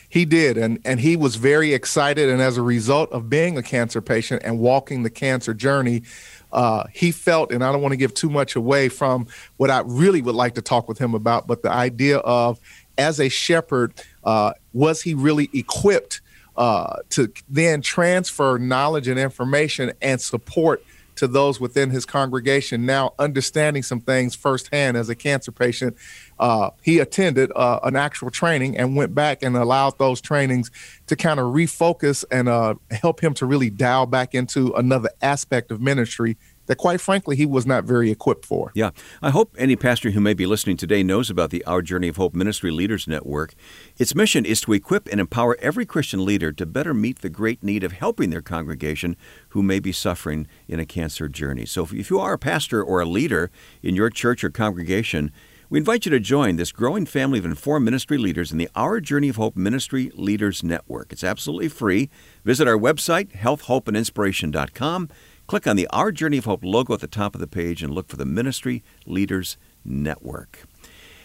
He 0.07 0.25
did, 0.25 0.57
and 0.57 0.79
and 0.83 0.99
he 0.99 1.15
was 1.15 1.35
very 1.35 1.73
excited. 1.73 2.29
And 2.29 2.41
as 2.41 2.57
a 2.57 2.61
result 2.61 3.11
of 3.11 3.29
being 3.29 3.57
a 3.57 3.63
cancer 3.63 4.01
patient 4.01 4.41
and 4.43 4.59
walking 4.59 5.03
the 5.03 5.09
cancer 5.09 5.53
journey, 5.53 6.03
uh, 6.51 6.85
he 6.93 7.11
felt, 7.11 7.51
and 7.51 7.63
I 7.63 7.71
don't 7.71 7.81
want 7.81 7.93
to 7.93 7.97
give 7.97 8.13
too 8.13 8.29
much 8.29 8.55
away 8.55 8.89
from 8.89 9.27
what 9.57 9.69
I 9.69 9.83
really 9.85 10.21
would 10.21 10.35
like 10.35 10.55
to 10.55 10.61
talk 10.61 10.89
with 10.89 10.97
him 10.97 11.13
about, 11.13 11.47
but 11.47 11.63
the 11.63 11.71
idea 11.71 12.17
of 12.19 12.59
as 12.97 13.19
a 13.19 13.29
shepherd, 13.29 13.93
uh, 14.23 14.53
was 14.73 15.01
he 15.01 15.13
really 15.13 15.49
equipped 15.53 16.21
uh, 16.57 16.97
to 17.09 17.31
then 17.49 17.81
transfer 17.81 18.57
knowledge 18.57 19.07
and 19.07 19.19
information 19.19 19.91
and 20.01 20.19
support 20.19 20.83
to 21.15 21.27
those 21.27 21.59
within 21.59 21.89
his 21.89 22.05
congregation. 22.05 22.85
Now, 22.85 23.13
understanding 23.19 23.83
some 23.83 23.99
things 23.99 24.33
firsthand 24.33 24.97
as 24.97 25.09
a 25.09 25.15
cancer 25.15 25.51
patient, 25.51 25.95
uh, 26.39 26.71
he 26.81 26.99
attended 26.99 27.51
uh, 27.55 27.79
an 27.83 27.95
actual 27.95 28.31
training 28.31 28.77
and 28.77 28.95
went 28.95 29.13
back 29.13 29.43
and 29.43 29.55
allowed 29.55 29.99
those 29.99 30.19
trainings 30.19 30.71
to 31.07 31.15
kind 31.15 31.39
of 31.39 31.53
refocus 31.53 32.23
and 32.31 32.49
uh, 32.49 32.75
help 32.89 33.21
him 33.21 33.33
to 33.35 33.45
really 33.45 33.69
dial 33.69 34.05
back 34.05 34.33
into 34.33 34.73
another 34.73 35.09
aspect 35.21 35.71
of 35.71 35.79
ministry 35.79 36.37
that 36.71 36.77
quite 36.77 37.01
frankly 37.01 37.35
he 37.35 37.45
was 37.45 37.65
not 37.65 37.83
very 37.83 38.09
equipped 38.09 38.45
for. 38.45 38.71
Yeah. 38.73 38.91
I 39.21 39.29
hope 39.31 39.53
any 39.57 39.75
pastor 39.75 40.11
who 40.11 40.21
may 40.21 40.33
be 40.33 40.45
listening 40.45 40.77
today 40.77 41.03
knows 41.03 41.29
about 41.29 41.49
the 41.49 41.65
Our 41.65 41.81
Journey 41.81 42.07
of 42.07 42.15
Hope 42.15 42.33
Ministry 42.33 42.71
Leaders 42.71 43.09
Network. 43.09 43.55
Its 43.97 44.15
mission 44.15 44.45
is 44.45 44.61
to 44.61 44.71
equip 44.71 45.09
and 45.09 45.19
empower 45.19 45.57
every 45.59 45.85
Christian 45.85 46.23
leader 46.23 46.53
to 46.53 46.65
better 46.65 46.93
meet 46.93 47.19
the 47.19 47.29
great 47.29 47.61
need 47.61 47.83
of 47.83 47.91
helping 47.91 48.29
their 48.29 48.41
congregation 48.41 49.17
who 49.49 49.61
may 49.61 49.81
be 49.81 49.91
suffering 49.91 50.47
in 50.69 50.79
a 50.79 50.85
cancer 50.85 51.27
journey. 51.27 51.65
So 51.65 51.85
if 51.91 52.09
you 52.09 52.21
are 52.21 52.31
a 52.31 52.39
pastor 52.39 52.81
or 52.81 53.01
a 53.01 53.05
leader 53.05 53.51
in 53.83 53.97
your 53.97 54.09
church 54.09 54.41
or 54.41 54.49
congregation, 54.49 55.33
we 55.69 55.77
invite 55.77 56.05
you 56.05 56.09
to 56.11 56.19
join 56.21 56.55
this 56.55 56.71
growing 56.71 57.05
family 57.05 57.39
of 57.39 57.45
informed 57.45 57.85
ministry 57.85 58.17
leaders 58.17 58.51
in 58.51 58.57
the 58.57 58.69
Our 58.75 58.99
Journey 58.99 59.27
of 59.29 59.37
Hope 59.37 59.57
Ministry 59.57 60.11
Leaders 60.15 60.63
Network. 60.63 61.11
It's 61.11 61.23
absolutely 61.23 61.67
free. 61.69 62.09
Visit 62.43 62.67
our 62.67 62.77
website, 62.77 63.31
healthhopeandinspiration.com. 63.33 65.09
Click 65.51 65.67
on 65.67 65.75
the 65.75 65.89
Our 65.91 66.13
Journey 66.13 66.37
of 66.37 66.45
Hope 66.45 66.63
logo 66.63 66.93
at 66.93 67.01
the 67.01 67.07
top 67.07 67.35
of 67.35 67.41
the 67.41 67.45
page 67.45 67.83
and 67.83 67.93
look 67.93 68.07
for 68.07 68.15
the 68.15 68.23
Ministry 68.23 68.85
Leaders 69.05 69.57
Network. 69.83 70.63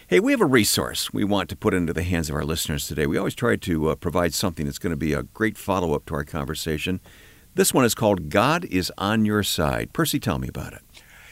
Hey, 0.09 0.19
we 0.19 0.33
have 0.33 0.41
a 0.41 0.45
resource 0.45 1.13
we 1.13 1.23
want 1.23 1.47
to 1.47 1.55
put 1.55 1.73
into 1.73 1.93
the 1.93 2.03
hands 2.03 2.29
of 2.29 2.35
our 2.35 2.43
listeners 2.43 2.89
today. 2.89 3.05
We 3.05 3.17
always 3.17 3.35
try 3.35 3.55
to 3.55 3.87
uh, 3.87 3.95
provide 3.95 4.33
something 4.33 4.65
that's 4.65 4.79
going 4.79 4.91
to 4.91 4.97
be 4.97 5.13
a 5.13 5.23
great 5.23 5.57
follow 5.57 5.93
up 5.93 6.05
to 6.07 6.15
our 6.15 6.25
conversation. 6.25 6.99
This 7.55 7.73
one 7.73 7.85
is 7.85 7.95
called 7.95 8.27
God 8.27 8.65
is 8.65 8.91
on 8.97 9.23
Your 9.23 9.43
Side. 9.43 9.93
Percy, 9.93 10.19
tell 10.19 10.39
me 10.39 10.49
about 10.49 10.73
it. 10.73 10.81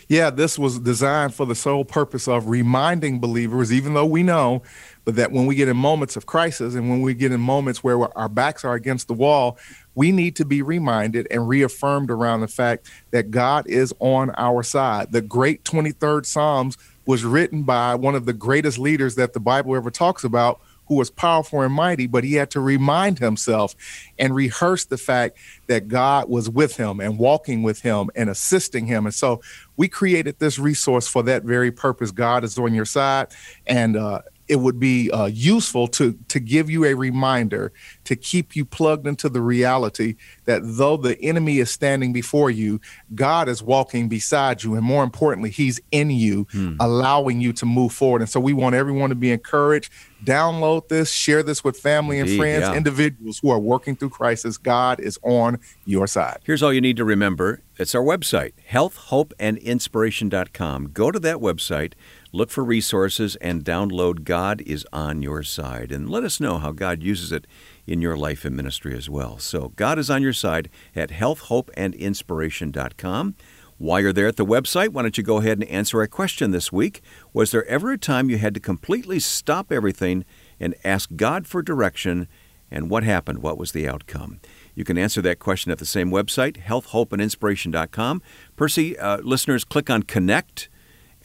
Yeah, 0.07 0.29
this 0.29 0.59
was 0.59 0.79
designed 0.79 1.33
for 1.33 1.47
the 1.47 1.55
sole 1.55 1.83
purpose 1.83 2.27
of 2.27 2.47
reminding 2.47 3.19
believers, 3.19 3.73
even 3.73 3.95
though 3.95 4.05
we 4.05 4.21
know, 4.21 4.61
but 5.03 5.15
that 5.15 5.31
when 5.31 5.47
we 5.47 5.55
get 5.55 5.67
in 5.67 5.77
moments 5.77 6.15
of 6.15 6.27
crisis 6.27 6.75
and 6.75 6.89
when 6.89 7.01
we 7.01 7.15
get 7.15 7.31
in 7.31 7.41
moments 7.41 7.83
where 7.83 8.15
our 8.15 8.29
backs 8.29 8.63
are 8.63 8.75
against 8.75 9.07
the 9.07 9.15
wall, 9.15 9.57
we 9.95 10.11
need 10.11 10.35
to 10.35 10.45
be 10.45 10.61
reminded 10.61 11.27
and 11.31 11.47
reaffirmed 11.47 12.11
around 12.11 12.41
the 12.41 12.47
fact 12.47 12.87
that 13.11 13.31
God 13.31 13.67
is 13.67 13.93
on 13.99 14.31
our 14.37 14.61
side. 14.61 15.11
The 15.11 15.21
great 15.21 15.63
23rd 15.63 16.27
Psalms 16.27 16.77
was 17.07 17.23
written 17.23 17.63
by 17.63 17.95
one 17.95 18.13
of 18.13 18.25
the 18.25 18.33
greatest 18.33 18.77
leaders 18.77 19.15
that 19.15 19.33
the 19.33 19.39
Bible 19.39 19.75
ever 19.75 19.89
talks 19.89 20.23
about, 20.23 20.59
who 20.87 20.95
was 20.95 21.09
powerful 21.09 21.61
and 21.61 21.73
mighty, 21.73 22.07
but 22.07 22.23
he 22.23 22.33
had 22.35 22.51
to 22.51 22.59
remind 22.59 23.19
himself 23.19 23.75
and 24.19 24.35
rehearse 24.35 24.85
the 24.85 24.97
fact 24.97 25.37
that 25.67 25.87
God 25.87 26.29
was 26.29 26.49
with 26.49 26.77
him 26.77 26.99
and 26.99 27.17
walking 27.17 27.63
with 27.63 27.81
him 27.81 28.09
and 28.15 28.29
assisting 28.29 28.85
him. 28.85 29.05
And 29.05 29.15
so 29.15 29.41
we 29.77 29.87
created 29.87 30.39
this 30.39 30.57
resource 30.57 31.07
for 31.07 31.23
that 31.23 31.43
very 31.43 31.71
purpose. 31.71 32.11
God 32.11 32.43
is 32.43 32.57
on 32.57 32.73
your 32.73 32.85
side. 32.85 33.27
And 33.67 33.95
uh, 33.95 34.21
it 34.47 34.57
would 34.57 34.79
be 34.79 35.09
uh, 35.11 35.25
useful 35.25 35.87
to 35.87 36.13
to 36.27 36.39
give 36.39 36.69
you 36.69 36.85
a 36.85 36.93
reminder 36.93 37.73
to 38.03 38.15
keep 38.15 38.55
you 38.55 38.63
plugged 38.63 39.07
into 39.07 39.27
the 39.29 39.41
reality 39.41 40.17
that 40.45 40.61
though 40.63 40.97
the 40.97 41.19
enemy 41.21 41.57
is 41.59 41.71
standing 41.71 42.13
before 42.13 42.51
you, 42.51 42.79
God 43.13 43.49
is 43.49 43.61
walking 43.63 44.07
beside 44.07 44.63
you, 44.63 44.75
and 44.75 44.83
more 44.83 45.03
importantly, 45.03 45.49
He's 45.49 45.81
in 45.91 46.11
you, 46.11 46.47
hmm. 46.51 46.75
allowing 46.79 47.41
you 47.41 47.51
to 47.53 47.65
move 47.65 47.91
forward. 47.93 48.21
And 48.21 48.29
so, 48.29 48.39
we 48.39 48.53
want 48.53 48.75
everyone 48.75 49.09
to 49.09 49.15
be 49.15 49.31
encouraged. 49.31 49.91
Download 50.23 50.87
this, 50.87 51.11
share 51.11 51.43
this 51.43 51.61
with 51.63 51.77
family 51.77 52.19
and 52.19 52.35
friends, 52.35 52.63
yeah. 52.63 52.73
individuals 52.73 53.37
who 53.39 53.51
are 53.51 53.59
working 53.59 53.95
through 53.95 54.09
crisis. 54.09 54.57
God 54.57 54.99
is 54.99 55.19
on 55.21 55.59
your 55.85 56.07
side. 56.07 56.39
Here's 56.43 56.63
all 56.63 56.73
you 56.73 56.81
need 56.81 56.97
to 56.97 57.05
remember 57.05 57.61
it's 57.77 57.93
our 57.93 58.01
website, 58.01 58.53
healthhopeandinspiration.com. 58.69 60.89
Go 60.93 61.11
to 61.11 61.19
that 61.19 61.37
website 61.37 61.93
Look 62.35 62.49
for 62.49 62.65
resources 62.65 63.37
and 63.37 63.63
download 63.63 64.25
God 64.25 64.61
is 64.65 64.85
on 64.91 65.21
Your 65.21 65.41
Side. 65.41 65.93
And 65.93 66.09
let 66.09 66.25
us 66.25 66.41
know 66.41 66.57
how 66.57 66.73
God 66.73 67.01
uses 67.01 67.31
it 67.31 67.47
in 67.87 68.01
your 68.01 68.17
life 68.17 68.43
and 68.43 68.57
ministry 68.57 68.93
as 68.93 69.09
well. 69.09 69.37
So, 69.37 69.69
God 69.77 69.97
is 69.97 70.09
on 70.09 70.21
your 70.21 70.33
side 70.33 70.67
at 70.93 71.11
healthhopeandinspiration.com. 71.11 73.35
While 73.77 74.01
you're 74.01 74.11
there 74.11 74.27
at 74.27 74.35
the 74.35 74.45
website, 74.45 74.89
why 74.89 75.03
don't 75.03 75.17
you 75.17 75.23
go 75.23 75.37
ahead 75.37 75.59
and 75.59 75.69
answer 75.69 76.01
our 76.01 76.07
question 76.07 76.51
this 76.51 76.73
week? 76.73 76.99
Was 77.31 77.51
there 77.51 77.65
ever 77.67 77.93
a 77.93 77.97
time 77.97 78.29
you 78.29 78.37
had 78.37 78.53
to 78.55 78.59
completely 78.59 79.21
stop 79.21 79.71
everything 79.71 80.25
and 80.59 80.75
ask 80.83 81.11
God 81.15 81.47
for 81.47 81.61
direction? 81.61 82.27
And 82.69 82.89
what 82.89 83.05
happened? 83.05 83.43
What 83.43 83.57
was 83.57 83.71
the 83.71 83.87
outcome? 83.87 84.41
You 84.73 84.83
can 84.83 84.97
answer 84.97 85.21
that 85.21 85.39
question 85.39 85.71
at 85.71 85.77
the 85.77 85.85
same 85.85 86.11
website, 86.11 86.57
healthhopeandinspiration.com. 86.57 88.21
Percy, 88.57 88.99
uh, 88.99 89.19
listeners, 89.19 89.63
click 89.63 89.89
on 89.89 90.03
Connect 90.03 90.67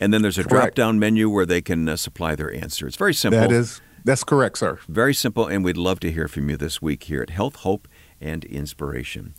and 0.00 0.12
then 0.12 0.22
there's 0.22 0.38
a 0.38 0.42
drop 0.42 0.74
down 0.74 0.98
menu 0.98 1.28
where 1.28 1.46
they 1.46 1.60
can 1.60 1.88
uh, 1.88 1.94
supply 1.94 2.34
their 2.34 2.52
answer. 2.52 2.86
It's 2.86 2.96
very 2.96 3.14
simple. 3.14 3.40
That 3.40 3.52
is 3.52 3.80
that's 4.02 4.24
correct, 4.24 4.58
sir. 4.58 4.78
Very 4.88 5.12
simple, 5.12 5.46
and 5.46 5.62
we'd 5.62 5.76
love 5.76 6.00
to 6.00 6.10
hear 6.10 6.26
from 6.26 6.48
you 6.48 6.56
this 6.56 6.80
week 6.80 7.04
here 7.04 7.22
at 7.22 7.28
Health, 7.28 7.56
Hope, 7.56 7.86
and 8.18 8.44
Inspiration. 8.46 9.34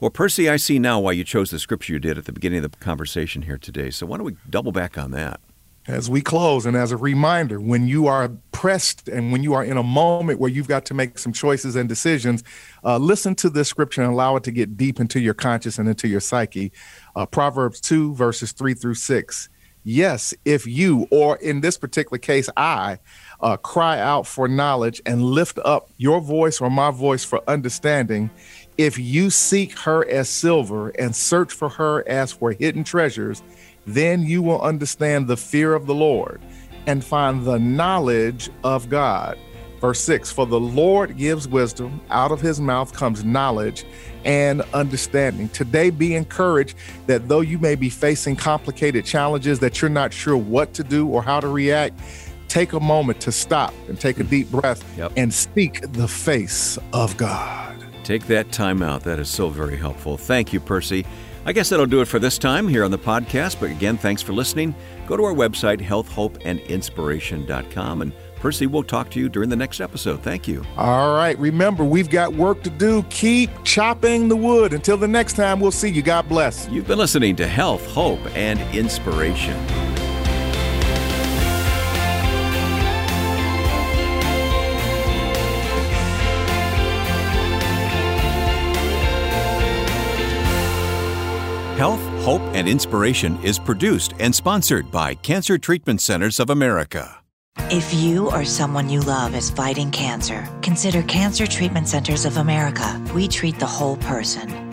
Well, 0.00 0.10
Percy, 0.10 0.50
I 0.50 0.56
see 0.56 0.80
now 0.80 0.98
why 0.98 1.12
you 1.12 1.22
chose 1.22 1.50
the 1.50 1.60
scripture 1.60 1.92
you 1.92 2.00
did 2.00 2.18
at 2.18 2.24
the 2.24 2.32
beginning 2.32 2.64
of 2.64 2.72
the 2.72 2.78
conversation 2.78 3.42
here 3.42 3.58
today. 3.58 3.90
So 3.90 4.06
why 4.06 4.16
don't 4.16 4.26
we 4.26 4.36
double 4.50 4.72
back 4.72 4.98
on 4.98 5.12
that? 5.12 5.40
As 5.86 6.10
we 6.10 6.20
close, 6.20 6.66
and 6.66 6.76
as 6.76 6.90
a 6.90 6.96
reminder, 6.96 7.60
when 7.60 7.86
you 7.86 8.08
are 8.08 8.30
pressed 8.50 9.08
and 9.08 9.30
when 9.30 9.44
you 9.44 9.54
are 9.54 9.64
in 9.64 9.76
a 9.76 9.82
moment 9.84 10.40
where 10.40 10.50
you've 10.50 10.68
got 10.68 10.84
to 10.86 10.94
make 10.94 11.18
some 11.18 11.32
choices 11.32 11.76
and 11.76 11.88
decisions, 11.88 12.42
uh, 12.84 12.98
listen 12.98 13.36
to 13.36 13.50
this 13.50 13.68
scripture 13.68 14.02
and 14.02 14.12
allow 14.12 14.34
it 14.34 14.42
to 14.44 14.50
get 14.50 14.76
deep 14.76 14.98
into 14.98 15.20
your 15.20 15.34
conscious 15.34 15.78
and 15.78 15.88
into 15.88 16.08
your 16.08 16.20
psyche. 16.20 16.72
Uh, 17.14 17.24
Proverbs 17.24 17.80
2, 17.80 18.14
verses 18.14 18.50
3 18.50 18.74
through 18.74 18.94
6 18.94 19.48
Yes, 19.84 20.32
if 20.44 20.66
you, 20.66 21.08
or 21.10 21.36
in 21.36 21.60
this 21.60 21.76
particular 21.76 22.18
case, 22.18 22.48
I, 22.56 22.98
uh, 23.40 23.56
cry 23.56 23.98
out 23.98 24.26
for 24.26 24.46
knowledge 24.46 25.02
and 25.04 25.24
lift 25.24 25.58
up 25.64 25.90
your 25.96 26.20
voice 26.20 26.60
or 26.60 26.70
my 26.70 26.92
voice 26.92 27.24
for 27.24 27.42
understanding, 27.48 28.30
if 28.78 28.96
you 28.98 29.28
seek 29.30 29.76
her 29.80 30.08
as 30.08 30.28
silver 30.28 30.90
and 30.90 31.14
search 31.14 31.52
for 31.52 31.68
her 31.68 32.08
as 32.08 32.32
for 32.32 32.52
hidden 32.52 32.84
treasures, 32.84 33.42
then 33.84 34.22
you 34.22 34.40
will 34.40 34.60
understand 34.62 35.26
the 35.26 35.36
fear 35.36 35.74
of 35.74 35.86
the 35.86 35.94
Lord 35.94 36.40
and 36.86 37.04
find 37.04 37.44
the 37.44 37.58
knowledge 37.58 38.50
of 38.62 38.88
God. 38.88 39.36
Verse 39.82 40.00
6 40.02 40.30
For 40.30 40.46
the 40.46 40.60
Lord 40.60 41.18
gives 41.18 41.48
wisdom, 41.48 42.00
out 42.08 42.30
of 42.30 42.40
his 42.40 42.60
mouth 42.60 42.94
comes 42.94 43.24
knowledge 43.24 43.84
and 44.24 44.62
understanding. 44.72 45.48
Today, 45.48 45.90
be 45.90 46.14
encouraged 46.14 46.76
that 47.08 47.28
though 47.28 47.40
you 47.40 47.58
may 47.58 47.74
be 47.74 47.90
facing 47.90 48.36
complicated 48.36 49.04
challenges 49.04 49.58
that 49.58 49.82
you're 49.82 49.90
not 49.90 50.12
sure 50.12 50.36
what 50.36 50.72
to 50.74 50.84
do 50.84 51.08
or 51.08 51.20
how 51.20 51.40
to 51.40 51.48
react, 51.48 52.00
take 52.46 52.74
a 52.74 52.80
moment 52.80 53.20
to 53.22 53.32
stop 53.32 53.74
and 53.88 53.98
take 53.98 54.20
a 54.20 54.24
deep 54.24 54.48
breath 54.52 54.84
yep. 54.96 55.10
and 55.16 55.34
seek 55.34 55.80
the 55.94 56.06
face 56.06 56.78
of 56.92 57.16
God. 57.16 57.84
Take 58.04 58.28
that 58.28 58.52
time 58.52 58.82
out. 58.82 59.02
That 59.02 59.18
is 59.18 59.28
so 59.28 59.48
very 59.48 59.76
helpful. 59.76 60.16
Thank 60.16 60.52
you, 60.52 60.60
Percy. 60.60 61.04
I 61.44 61.52
guess 61.52 61.70
that'll 61.70 61.86
do 61.86 62.00
it 62.00 62.06
for 62.06 62.20
this 62.20 62.38
time 62.38 62.68
here 62.68 62.84
on 62.84 62.92
the 62.92 62.98
podcast. 62.98 63.58
But 63.58 63.70
again, 63.70 63.98
thanks 63.98 64.22
for 64.22 64.32
listening. 64.32 64.76
Go 65.08 65.16
to 65.16 65.24
our 65.24 65.34
website, 65.34 65.80
healthhopeandinspiration.com, 65.80 68.02
and 68.02 68.12
Percy, 68.42 68.66
we'll 68.66 68.82
talk 68.82 69.08
to 69.10 69.20
you 69.20 69.28
during 69.28 69.48
the 69.48 69.56
next 69.56 69.80
episode. 69.80 70.20
Thank 70.20 70.48
you. 70.48 70.64
All 70.76 71.14
right. 71.14 71.38
Remember, 71.38 71.84
we've 71.84 72.10
got 72.10 72.34
work 72.34 72.64
to 72.64 72.70
do. 72.70 73.04
Keep 73.04 73.50
chopping 73.62 74.26
the 74.26 74.34
wood. 74.34 74.72
Until 74.72 74.96
the 74.96 75.06
next 75.06 75.34
time, 75.34 75.60
we'll 75.60 75.70
see 75.70 75.88
you. 75.88 76.02
God 76.02 76.28
bless. 76.28 76.68
You've 76.68 76.88
been 76.88 76.98
listening 76.98 77.36
to 77.36 77.46
Health, 77.46 77.86
Hope, 77.86 78.18
and 78.34 78.58
Inspiration. 78.74 79.56
Health, 91.78 92.00
Hope, 92.24 92.42
and 92.54 92.68
Inspiration 92.68 93.40
is 93.44 93.56
produced 93.60 94.14
and 94.18 94.34
sponsored 94.34 94.90
by 94.90 95.14
Cancer 95.14 95.58
Treatment 95.58 96.00
Centers 96.00 96.40
of 96.40 96.50
America. 96.50 97.21
If 97.70 97.94
you 97.94 98.30
or 98.30 98.44
someone 98.44 98.88
you 98.88 99.00
love 99.00 99.34
is 99.34 99.50
fighting 99.50 99.90
cancer, 99.90 100.48
consider 100.62 101.02
Cancer 101.02 101.46
Treatment 101.46 101.88
Centers 101.88 102.24
of 102.24 102.36
America. 102.36 103.02
We 103.14 103.28
treat 103.28 103.58
the 103.58 103.66
whole 103.66 103.96
person 103.96 104.61